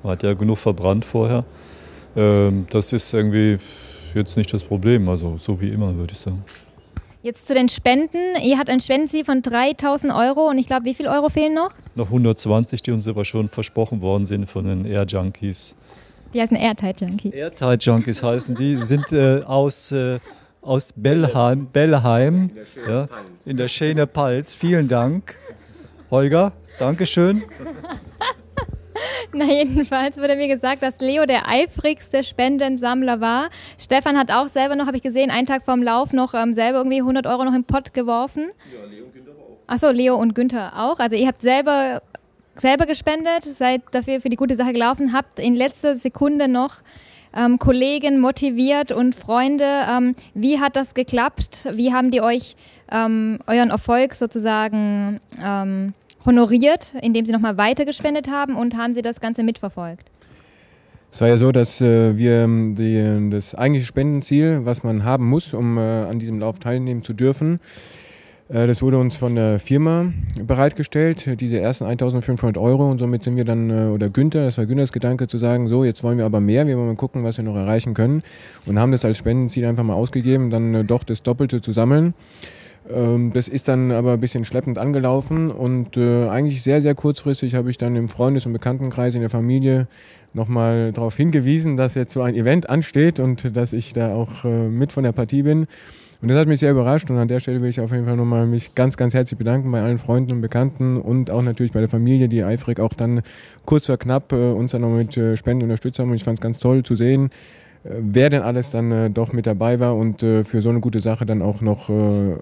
man 0.04 0.14
hat 0.14 0.24
ja 0.24 0.34
genug 0.34 0.58
verbrannt 0.58 1.06
vorher. 1.06 1.46
Ähm, 2.16 2.66
das 2.70 2.94
ist 2.94 3.14
irgendwie 3.14 3.58
jetzt 4.14 4.38
nicht 4.38 4.54
das 4.54 4.64
Problem, 4.64 5.10
also 5.10 5.38
so 5.38 5.60
wie 5.60 5.70
immer, 5.70 5.96
würde 5.96 6.14
ich 6.14 6.20
sagen. 6.20 6.44
Jetzt 7.26 7.48
zu 7.48 7.56
den 7.56 7.70
Spenden. 7.70 8.36
Ihr 8.44 8.60
habt 8.60 8.70
ein 8.70 8.80
Spendenziel 8.80 9.26
von 9.26 9.42
3000 9.42 10.14
Euro 10.14 10.48
und 10.48 10.60
ich 10.60 10.68
glaube, 10.68 10.86
wie 10.86 10.94
viele 10.94 11.10
Euro 11.10 11.30
fehlen 11.30 11.56
noch? 11.56 11.72
Noch 11.96 12.06
120, 12.08 12.84
die 12.84 12.92
uns 12.92 13.08
aber 13.08 13.26
schon 13.26 13.50
versprochen 13.50 14.02
worden 14.02 14.26
sind 14.26 14.48
von 14.48 14.66
den 14.66 14.86
Air 14.86 15.06
Junkies. 15.08 15.76
Die 16.36 16.42
heißen 16.42 16.56
Airtight 16.56 17.02
Junkies. 17.02 17.34
Airtight 17.34 17.84
Junkies 17.84 18.22
heißen 18.22 18.56
die, 18.56 18.78
sind 18.82 19.12
äh, 19.12 19.42
aus, 19.42 19.92
äh, 19.92 20.20
aus 20.66 20.94
Bellheim, 20.96 21.68
Bellheim 21.68 22.52
ja, 22.88 23.08
in 23.46 23.58
der 23.58 23.68
Schöne 23.68 24.08
Palz. 24.08 24.56
Vielen 24.56 24.88
Dank, 24.88 25.38
Holger. 26.10 26.54
Dankeschön. 26.80 27.44
Na, 29.34 29.46
jedenfalls 29.46 30.18
wurde 30.18 30.36
mir 30.36 30.48
gesagt, 30.48 30.82
dass 30.82 31.00
Leo 31.00 31.26
der 31.26 31.48
eifrigste 31.48 32.24
Spendensammler 32.24 33.22
war. 33.22 33.50
Stefan 33.78 34.18
hat 34.18 34.32
auch 34.32 34.48
selber 34.48 34.76
noch, 34.76 34.88
habe 34.88 34.98
ich 34.98 35.04
gesehen, 35.04 35.30
einen 35.30 35.46
Tag 35.46 35.64
vorm 35.64 35.84
Lauf 35.84 36.14
noch 36.14 36.34
ähm, 36.34 36.54
selber 36.54 36.80
irgendwie 36.80 37.00
100 37.00 37.28
Euro 37.28 37.44
noch 37.44 37.54
im 37.54 37.66
Pott 37.66 37.94
geworfen. 37.94 38.52
Ja, 38.74 38.86
Leo 38.90 39.06
und 39.06 39.14
Günther 39.14 39.34
auch. 39.34 39.60
Achso, 39.68 39.92
Leo 39.92 40.16
und 40.16 40.36
Günther 40.36 40.74
auch. 40.76 41.00
Also 41.00 41.16
ihr 41.16 41.28
habt 41.28 41.42
selber, 41.42 42.02
selber 42.56 42.86
gespendet, 42.86 43.44
seid 43.58 43.82
dafür 43.92 44.22
für 44.22 44.30
die 44.30 44.38
gute 44.38 44.56
Sache 44.56 44.74
gelaufen, 44.74 45.14
habt 45.14 45.40
in 45.40 45.56
letzter 45.56 45.98
Sekunde 45.98 46.48
noch 46.48 46.82
ähm, 47.36 47.60
Kollegen 47.60 48.20
motiviert 48.20 48.92
und 48.92 49.16
Freunde. 49.16 49.66
Ähm, 49.90 50.16
wie 50.34 50.60
hat 50.60 50.76
das 50.76 50.94
geklappt? 50.94 51.68
Wie 51.74 51.94
haben 51.94 52.12
die 52.12 52.22
euch 52.22 52.56
ähm, 52.92 53.40
euren 53.48 53.70
Erfolg 53.70 54.14
sozusagen 54.14 55.20
ähm, 55.44 55.94
honoriert, 56.26 56.94
indem 57.02 57.26
sie 57.26 57.32
nochmal 57.32 57.58
weitergespendet 57.58 58.30
haben 58.30 58.56
und 58.56 58.76
haben 58.78 58.94
sie 58.94 59.02
das 59.02 59.20
Ganze 59.20 59.44
mitverfolgt? 59.44 60.10
Es 61.12 61.22
war 61.22 61.30
ja 61.30 61.38
so, 61.38 61.52
dass 61.52 61.80
äh, 61.80 62.18
wir 62.18 62.44
ähm, 62.44 62.76
die, 62.76 63.30
das 63.30 63.56
eigentliche 63.56 63.86
Spendenziel, 63.86 64.66
was 64.66 64.84
man 64.84 65.06
haben 65.06 65.30
muss, 65.30 65.54
um 65.54 65.78
äh, 65.78 65.82
an 65.82 66.20
diesem 66.20 66.40
Lauf 66.40 66.60
teilnehmen 66.60 67.04
zu 67.04 67.14
dürfen, 67.14 67.56
äh, 67.56 68.05
das 68.48 68.84
wurde 68.84 69.00
uns 69.00 69.16
von 69.16 69.34
der 69.36 69.58
Firma 69.58 70.14
bereitgestellt, 70.40 71.42
diese 71.42 71.60
ersten 71.60 71.86
1500 71.86 72.58
Euro. 72.58 72.90
Und 72.90 73.00
somit 73.00 73.24
sind 73.24 73.38
wir 73.38 73.46
dann, 73.46 73.70
äh, 73.72 73.86
oder 73.86 74.10
Günther, 74.10 74.46
das 74.46 74.58
war 74.58 74.66
Günthers 74.68 74.92
Gedanke, 74.92 75.28
zu 75.28 75.38
sagen, 75.38 75.68
so, 75.68 75.84
jetzt 75.84 76.04
wollen 76.04 76.20
wir 76.20 76.26
aber 76.26 76.40
mehr, 76.40 76.68
wir 76.68 76.78
wollen 76.78 76.88
mal 76.88 76.96
gucken, 76.96 77.24
was 77.24 77.38
wir 77.38 77.44
noch 77.44 77.56
erreichen 77.56 77.96
können. 77.96 78.22
Und 78.66 78.78
haben 78.78 78.92
das 78.92 79.04
als 79.04 79.18
Spendenziel 79.18 79.66
einfach 79.66 79.84
mal 79.84 79.96
ausgegeben, 79.96 80.52
dann 80.52 80.76
äh, 80.76 80.84
doch 80.84 81.04
das 81.04 81.24
Doppelte 81.24 81.62
zu 81.62 81.72
sammeln. 81.72 82.14
Ähm, 82.88 83.32
das 83.34 83.48
ist 83.48 83.68
dann 83.68 83.92
aber 83.92 84.14
ein 84.14 84.20
bisschen 84.20 84.46
schleppend 84.46 84.78
angelaufen 84.78 85.50
und 85.50 85.98
äh, 85.98 86.28
eigentlich 86.28 86.62
sehr, 86.62 86.82
sehr 86.82 86.94
kurzfristig 86.94 87.56
habe 87.56 87.72
ich 87.72 87.78
dann 87.78 87.96
im 87.96 88.10
Freundes- 88.10 88.46
und 88.46 88.54
Bekanntenkreis 88.54 89.16
in 89.16 89.22
der 89.22 89.32
Familie 89.32 89.88
nochmal 90.34 90.92
darauf 90.92 91.16
hingewiesen, 91.18 91.78
dass 91.78 91.96
jetzt 91.96 92.14
so 92.14 92.22
ein 92.22 92.36
Event 92.36 92.70
ansteht 92.70 93.20
und 93.20 93.56
dass 93.56 93.74
ich 93.74 93.94
da 93.94 94.14
auch 94.14 94.46
äh, 94.46 94.68
mit 94.68 94.92
von 94.92 95.04
der 95.04 95.14
Partie 95.14 95.42
bin. 95.42 95.66
Und 96.22 96.30
das 96.30 96.38
hat 96.38 96.48
mich 96.48 96.60
sehr 96.60 96.72
überrascht 96.72 97.10
und 97.12 97.18
an 97.18 97.28
der 97.28 97.40
Stelle 97.40 97.62
will 97.62 97.70
ich 97.70 97.80
auf 97.80 97.92
jeden 97.92 98.06
Fall 98.06 98.16
nochmal 98.16 98.48
mich 98.48 98.74
ganz, 98.74 98.98
ganz 98.98 99.14
herzlich 99.14 99.38
bedanken 99.38 99.72
bei 99.72 99.82
allen 99.82 99.98
Freunden 99.98 100.32
und 100.32 100.42
Bekannten 100.42 100.98
und 100.98 101.30
auch 101.30 101.42
natürlich 101.42 101.72
bei 101.72 101.80
der 101.80 101.90
Familie, 101.90 102.30
die 102.30 102.44
eifrig 102.44 102.80
auch 102.80 102.94
dann 102.94 103.22
kurz 103.66 103.88
vor 103.88 103.98
knapp 103.98 104.32
äh, 104.32 104.36
uns 104.36 104.72
dann 104.72 104.82
noch 104.82 104.90
mit 104.90 105.16
äh, 105.18 105.38
Spenden 105.38 105.64
unterstützt 105.64 106.00
haben. 106.00 106.10
Und 106.10 106.16
ich 106.16 106.24
fand 106.24 106.40
es 106.40 106.42
ganz 106.42 106.60
toll 106.60 106.84
zu 106.84 106.96
sehen, 106.96 107.30
wer 107.88 108.30
denn 108.30 108.42
alles 108.42 108.72
dann 108.72 108.92
äh, 108.92 109.10
doch 109.10 109.32
mit 109.34 109.48
dabei 109.48 109.80
war 109.80 109.96
und 109.96 110.24
äh, 110.24 110.44
für 110.44 110.62
so 110.62 110.70
eine 110.70 110.80
gute 110.80 111.00
Sache 111.00 111.26
dann 111.26 111.42
auch 111.42 111.62
noch 111.62 111.90
äh, 111.90 111.94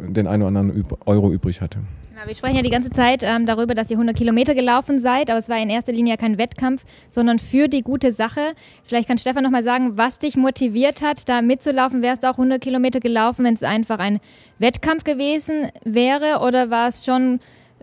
den 0.08 0.28
einen 0.28 0.44
oder 0.44 0.58
anderen 0.58 0.86
Euro 1.06 1.32
übrig 1.32 1.62
hatte. 1.62 1.80
Na, 2.16 2.28
wir 2.28 2.36
sprechen 2.36 2.56
ja 2.56 2.62
die 2.62 2.70
ganze 2.70 2.92
Zeit 2.92 3.24
ähm, 3.24 3.46
darüber, 3.46 3.74
dass 3.74 3.90
ihr 3.90 3.96
100 3.96 4.16
Kilometer 4.16 4.56
gelaufen 4.56 5.00
seid, 5.00 5.30
aber 5.30 5.40
es 5.40 5.50
war 5.50 5.62
in 5.62 5.70
erster 5.70 5.92
Linie 5.92 6.16
kein 6.16 6.38
Wettkampf, 6.38 6.86
sondern 7.12 7.40
für 7.40 7.68
die 7.68 7.82
gute 7.82 8.14
Sache. 8.14 8.54
Vielleicht 8.84 9.08
kann 9.08 9.18
Stefan 9.18 9.44
noch 9.44 9.52
mal 9.52 9.64
sagen, 9.64 9.98
was 9.98 10.20
dich 10.20 10.38
motiviert 10.38 11.02
hat, 11.02 11.28
da 11.28 11.42
mitzulaufen. 11.42 12.02
Wärst 12.02 12.24
du 12.24 12.28
auch 12.28 12.38
100 12.38 12.62
Kilometer 12.62 13.00
gelaufen, 13.00 13.44
wenn 13.44 13.56
es 13.56 13.64
einfach 13.64 14.00
ein 14.00 14.20
Wettkampf 14.60 15.04
gewesen 15.04 15.68
wäre 15.84 16.40
oder 16.46 16.70
war 16.70 16.88
es 16.88 17.04
schon 17.04 17.40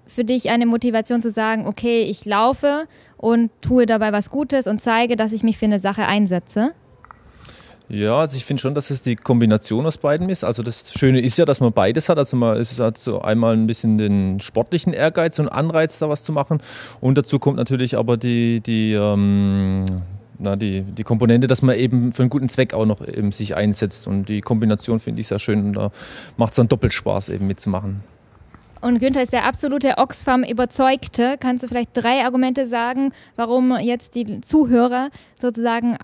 für 0.07 0.25
dich 0.25 0.51
eine 0.51 0.67
Motivation 0.67 1.23
zu 1.23 1.31
sagen, 1.31 1.67
okay, 1.67 2.03
ich 2.03 2.25
laufe 2.25 2.87
und 3.17 3.51
tue 3.61 3.87
dabei 3.87 4.13
was 4.13 4.31
Gutes 4.31 4.67
und 4.67 4.81
zeige, 4.81 5.17
dass 5.17 5.33
ich 5.33 5.43
mich 5.43 5.59
für 5.59 5.67
eine 5.67 5.81
Sache 5.81 6.07
einsetze? 6.07 6.73
Ja, 7.91 8.21
also 8.21 8.37
ich 8.37 8.45
finde 8.45 8.61
schon, 8.61 8.77
dass 8.77 8.91
es 8.91 9.03
die 9.03 9.17
Kombination 9.17 9.85
aus 9.85 9.99
beiden 9.99 10.29
ist. 10.29 10.45
Also 10.45 10.63
das 10.63 10.93
Schöne 10.97 11.21
ist 11.21 11.37
ja, 11.39 11.45
dass 11.45 11.59
man 11.59 11.73
beides 11.73 12.09
hat. 12.09 12.19
Also 12.19 12.37
man 12.37 12.57
ist 12.57 12.79
hat 12.79 12.97
so 12.97 13.21
einmal 13.21 13.55
ein 13.55 13.67
bisschen 13.67 13.99
den 13.99 14.39
sportlichen 14.39 14.93
Ehrgeiz 14.93 15.41
und 15.41 15.49
Anreiz, 15.49 15.99
da 15.99 16.09
was 16.09 16.23
zu 16.23 16.33
machen. 16.33 16.63
Und 17.01 17.19
dazu 17.19 17.41
kommt 17.41 17.57
natürlich 17.57 17.99
aber 17.99 18.17
die, 18.17 18.61
die, 18.61 18.93
ähm, 18.93 19.85
na, 20.39 20.55
die, 20.55 20.83
die 20.83 21.03
Komponente, 21.03 21.49
dass 21.49 21.63
man 21.63 21.75
eben 21.75 22.13
für 22.13 22.23
einen 22.23 22.31
guten 22.31 22.49
Zweck 22.49 22.75
auch 22.75 22.87
noch 22.87 23.07
eben 23.07 23.33
sich 23.33 23.57
einsetzt. 23.57 24.07
Und 24.07 24.29
die 24.29 24.41
Kombination 24.41 25.01
finde 25.01 25.21
ich 25.21 25.27
sehr 25.27 25.41
schön 25.41 25.67
und 25.67 25.73
da 25.73 25.91
macht 26.37 26.51
es 26.51 26.57
dann 26.57 26.69
doppelt 26.69 26.93
Spaß, 26.93 27.31
eben 27.31 27.49
mitzumachen. 27.49 28.05
Und 28.81 29.01
Günther 29.01 29.25
ist 29.25 29.33
der 29.33 29.47
absolute 29.47 29.99
Oxfam-Überzeugte. 29.99 31.37
Kannst 31.41 31.65
du 31.65 31.69
vielleicht 31.69 31.91
drei 31.95 32.25
Argumente 32.25 32.69
sagen, 32.69 33.11
warum 33.35 33.77
jetzt 33.81 34.15
die 34.15 34.41
Zuhörer 34.43 35.11
sozusagen 35.35 35.99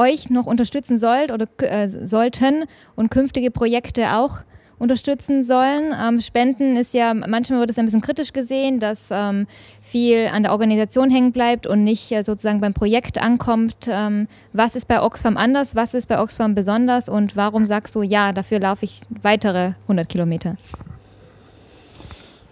euch 0.00 0.30
noch 0.30 0.46
unterstützen 0.46 0.98
sollt 0.98 1.30
oder 1.30 1.46
äh, 1.58 1.88
sollten 1.88 2.64
und 2.96 3.10
künftige 3.10 3.50
Projekte 3.50 4.14
auch 4.14 4.42
unterstützen 4.80 5.44
sollen. 5.44 5.94
Ähm, 6.00 6.20
Spenden 6.22 6.76
ist 6.76 6.94
ja, 6.94 7.12
manchmal 7.12 7.60
wird 7.60 7.70
es 7.70 7.78
ein 7.78 7.84
bisschen 7.84 8.00
kritisch 8.00 8.32
gesehen, 8.32 8.80
dass 8.80 9.08
ähm, 9.10 9.46
viel 9.82 10.26
an 10.32 10.42
der 10.42 10.52
Organisation 10.52 11.10
hängen 11.10 11.32
bleibt 11.32 11.66
und 11.66 11.84
nicht 11.84 12.10
äh, 12.10 12.22
sozusagen 12.22 12.60
beim 12.60 12.72
Projekt 12.72 13.20
ankommt. 13.20 13.88
Ähm, 13.88 14.26
was 14.54 14.74
ist 14.74 14.88
bei 14.88 15.02
Oxfam 15.02 15.36
anders? 15.36 15.76
Was 15.76 15.92
ist 15.92 16.08
bei 16.08 16.18
Oxfam 16.18 16.54
besonders? 16.54 17.10
Und 17.10 17.36
warum 17.36 17.66
sagst 17.66 17.94
du, 17.94 18.02
ja, 18.02 18.32
dafür 18.32 18.58
laufe 18.58 18.86
ich 18.86 19.02
weitere 19.22 19.72
100 19.82 20.08
Kilometer? 20.08 20.56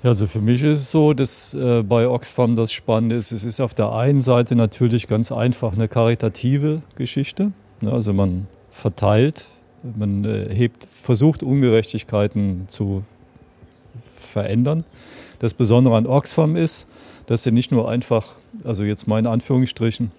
Also 0.02 0.28
für 0.28 0.40
mich 0.40 0.62
ist 0.62 0.78
es 0.78 0.90
so, 0.92 1.12
dass 1.12 1.54
äh, 1.54 1.82
bei 1.82 2.08
Oxfam 2.08 2.54
das 2.54 2.70
Spannende 2.70 3.16
ist, 3.16 3.32
es 3.32 3.42
ist 3.42 3.60
auf 3.60 3.74
der 3.74 3.92
einen 3.92 4.22
Seite 4.22 4.54
natürlich 4.54 5.08
ganz 5.08 5.32
einfach 5.32 5.72
eine 5.72 5.88
karitative 5.88 6.82
Geschichte. 6.94 7.50
Ne? 7.80 7.92
Also 7.92 8.12
man 8.12 8.46
verteilt, 8.70 9.46
man 9.82 10.24
äh, 10.24 10.54
hebt, 10.54 10.86
versucht 11.02 11.42
Ungerechtigkeiten 11.42 12.66
zu 12.68 13.02
verändern. 14.32 14.84
Das 15.40 15.52
Besondere 15.54 15.96
an 15.96 16.06
Oxfam 16.06 16.54
ist, 16.54 16.86
dass 17.26 17.42
sie 17.42 17.50
nicht 17.50 17.72
nur 17.72 17.90
einfach, 17.90 18.34
also 18.62 18.84
jetzt 18.84 19.08
mal 19.08 19.18
in 19.18 19.26
Anführungsstrichen, 19.26 20.12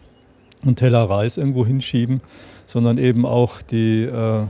einen 0.62 0.76
Teller 0.76 1.10
Reis 1.10 1.38
irgendwo 1.38 1.66
hinschieben, 1.66 2.20
sondern 2.68 2.98
eben 2.98 3.26
auch 3.26 3.62
die, 3.62 4.04
äh, 4.04 4.44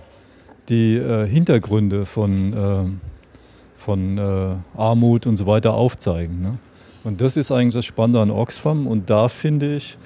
die 0.70 1.00
Hintergründe 1.28 2.06
von 2.06 3.00
von 3.89 4.19
äh, 4.19 4.80
Armut 4.80 5.25
und 5.25 5.36
so 5.36 5.47
weiter 5.47 5.73
aufzeigen. 5.73 6.43
Ne? 6.43 6.60
Und 7.04 7.21
das 7.21 7.38
ist 7.38 7.52
eigentlich 7.52 7.73
das 7.73 7.86
Spannende 7.86 8.21
an 8.21 8.30
Oxfam. 8.30 8.86
Und 8.86 9.10
da 9.10 9.30
finde 9.30 9.78
ich, 9.78 9.97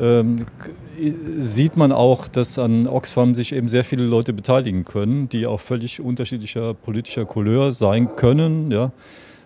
ähm, 0.00 0.46
sieht 1.38 1.76
man 1.76 1.92
auch, 1.92 2.26
dass 2.26 2.58
an 2.58 2.88
Oxfam 2.88 3.36
sich 3.36 3.52
eben 3.52 3.68
sehr 3.68 3.84
viele 3.84 4.02
Leute 4.02 4.32
beteiligen 4.32 4.84
können, 4.84 5.28
die 5.28 5.46
auch 5.46 5.60
völlig 5.60 6.00
unterschiedlicher 6.00 6.74
politischer 6.74 7.26
Couleur 7.26 7.70
sein 7.70 8.16
können. 8.16 8.72
Ja? 8.72 8.90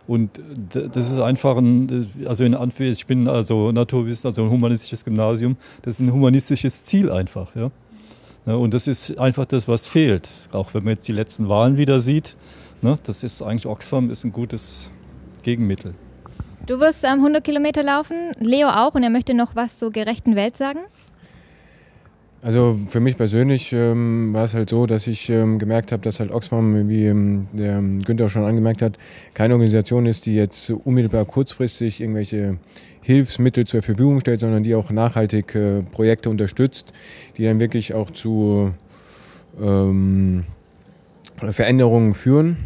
Und 0.07 0.41
das 0.71 1.11
ist 1.11 1.19
einfach 1.19 1.59
ein, 1.59 2.09
also 2.25 2.45
in 2.45 2.55
Anführungszeichen, 2.55 2.93
ich 2.95 3.07
bin 3.07 3.29
also 3.29 3.73
Naturwissenschaft, 3.73 4.39
also 4.39 4.45
ein 4.45 4.51
humanistisches 4.51 5.05
Gymnasium, 5.05 5.59
das 5.83 5.95
ist 5.95 6.01
ein 6.01 6.11
humanistisches 6.11 6.83
Ziel 6.83 7.11
einfach. 7.11 7.55
Ja? 7.55 7.71
Und 8.55 8.73
das 8.73 8.87
ist 8.87 9.19
einfach 9.19 9.45
das, 9.45 9.69
was 9.69 9.87
fehlt. 9.87 10.31
Auch 10.51 10.73
wenn 10.73 10.83
man 10.83 10.95
jetzt 10.95 11.07
die 11.09 11.13
letzten 11.13 11.51
Wahlen 11.51 11.77
wieder 11.77 12.01
sieht, 12.01 12.37
Ne? 12.83 12.99
Das 13.05 13.23
ist 13.23 13.41
eigentlich 13.43 13.67
Oxfam 13.67 14.11
ist 14.11 14.25
ein 14.25 14.33
gutes 14.33 14.91
Gegenmittel. 15.43 15.95
Du 16.67 16.79
wirst 16.79 17.05
ähm, 17.05 17.19
100 17.19 17.43
Kilometer 17.43 17.83
laufen, 17.83 18.33
Leo 18.39 18.69
auch, 18.69 18.95
und 18.95 19.03
er 19.03 19.11
möchte 19.11 19.35
noch 19.35 19.57
was 19.57 19.79
zur 19.79 19.91
gerechten 19.91 20.37
Welt 20.37 20.57
sagen. 20.57 20.81
Also 22.41 22.77
für 22.89 22.99
mich 22.99 23.17
persönlich 23.17 23.73
ähm, 23.73 24.35
war 24.35 24.45
es 24.45 24.55
halt 24.55 24.69
so, 24.69 24.87
dass 24.87 25.07
ich 25.07 25.31
ähm, 25.31 25.61
gemerkt 25.61 25.93
habe, 25.93 26.03
dass 26.03 26.19
halt 26.19 26.33
Oxfam, 26.33 26.89
wie 26.89 27.07
ähm, 27.07 27.47
der 27.53 27.81
Günther 28.05 28.29
schon 28.29 28.45
angemerkt 28.45 28.83
hat, 28.83 28.99
keine 29.33 29.55
Organisation 29.55 30.07
ist, 30.07 30.27
die 30.27 30.35
jetzt 30.35 30.69
unmittelbar 30.71 31.25
kurzfristig 31.25 32.01
irgendwelche 32.01 32.59
Hilfsmittel 33.01 33.65
zur 33.65 33.83
Verfügung 33.83 34.19
stellt, 34.19 34.41
sondern 34.41 34.65
die 34.65 34.75
auch 34.75 34.91
nachhaltig 34.91 35.55
äh, 35.55 35.83
Projekte 35.83 36.31
unterstützt, 36.31 36.93
die 37.37 37.45
dann 37.45 37.61
wirklich 37.61 37.95
auch 37.95 38.11
zu 38.11 38.73
ähm, 39.61 40.45
Veränderungen 41.53 42.15
führen, 42.15 42.57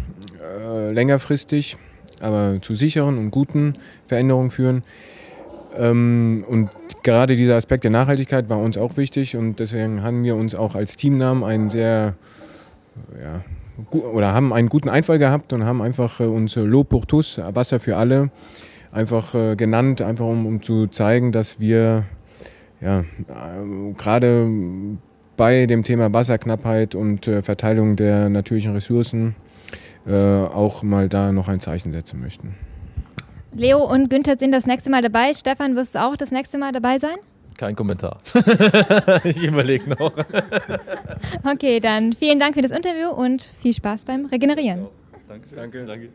äh, 0.87 0.93
längerfristig, 0.93 1.77
aber 2.21 2.59
zu 2.63 2.75
sicheren 2.75 3.19
und 3.19 3.31
guten 3.31 3.75
Veränderungen 4.07 4.51
führen. 4.51 4.83
Ähm, 5.77 6.45
und 6.49 6.71
gerade 7.03 7.37
dieser 7.37 7.57
Aspekt 7.57 7.85
der 7.85 7.91
Nachhaltigkeit 7.91 8.49
war 8.49 8.59
uns 8.59 8.79
auch 8.79 8.97
wichtig 8.97 9.37
und 9.37 9.61
deswegen 9.61 10.03
haben 10.03 10.25
wir 10.25 10.37
uns 10.37 10.55
auch 10.55 10.75
als 10.75 10.97
Teamnamen 10.97 11.45
einen 11.45 11.69
sehr, 11.69 12.15
ja, 13.21 13.45
oder 13.93 14.33
haben 14.33 14.53
einen 14.53 14.69
guten 14.69 14.89
Einfall 14.89 15.19
gehabt 15.19 15.53
und 15.53 15.65
haben 15.65 15.83
einfach 15.83 16.21
äh, 16.21 16.25
uns 16.25 16.59
pour 16.89 17.07
tous, 17.07 17.39
Wasser 17.53 17.79
für 17.79 17.97
alle, 17.97 18.31
einfach 18.93 19.35
äh, 19.35 19.55
genannt, 19.57 20.01
einfach 20.01 20.27
um, 20.27 20.47
um 20.47 20.63
zu 20.63 20.87
zeigen, 20.87 21.33
dass 21.33 21.61
wir 21.61 22.05
ja, 22.81 23.01
äh, 23.01 23.05
gerade 23.99 24.49
bei 25.37 25.67
dem 25.67 25.85
Thema 25.85 26.15
Wasserknappheit 26.15 26.95
und 26.95 27.29
äh, 27.29 27.43
Verteilung 27.43 27.97
der 27.97 28.31
natürlichen 28.31 28.73
Ressourcen 28.73 29.35
äh, 29.39 29.46
auch 30.13 30.83
mal 30.83 31.09
da 31.09 31.33
noch 31.33 31.49
ein 31.49 31.61
Zeichen 31.61 31.93
setzen 31.93 32.21
möchten. 32.21 32.55
Leo 33.53 33.83
und 33.83 34.11
Günther 34.11 34.37
sind 34.39 34.53
das 34.53 34.67
nächste 34.67 34.91
Mal 34.91 35.03
dabei. 35.03 35.33
Stefan, 35.33 35.77
wirst 35.77 35.95
du 35.95 36.05
auch 36.05 36.17
das 36.17 36.31
nächste 36.31 36.59
Mal 36.59 36.73
dabei 36.73 36.99
sein? 36.99 37.17
Kein 37.57 37.75
Kommentar. 37.75 38.21
ich 39.25 39.43
überlege 39.43 39.89
noch. 39.89 40.13
okay, 41.45 41.81
dann 41.81 42.13
vielen 42.13 42.39
Dank 42.39 42.55
für 42.55 42.61
das 42.61 42.71
Interview 42.71 43.09
und 43.09 43.51
viel 43.63 43.73
Spaß 43.73 44.05
beim 44.05 44.27
Regenerieren. 44.27 44.87
Danke. 45.27 45.57
Danke. 45.57 45.87
Danke. 45.87 46.09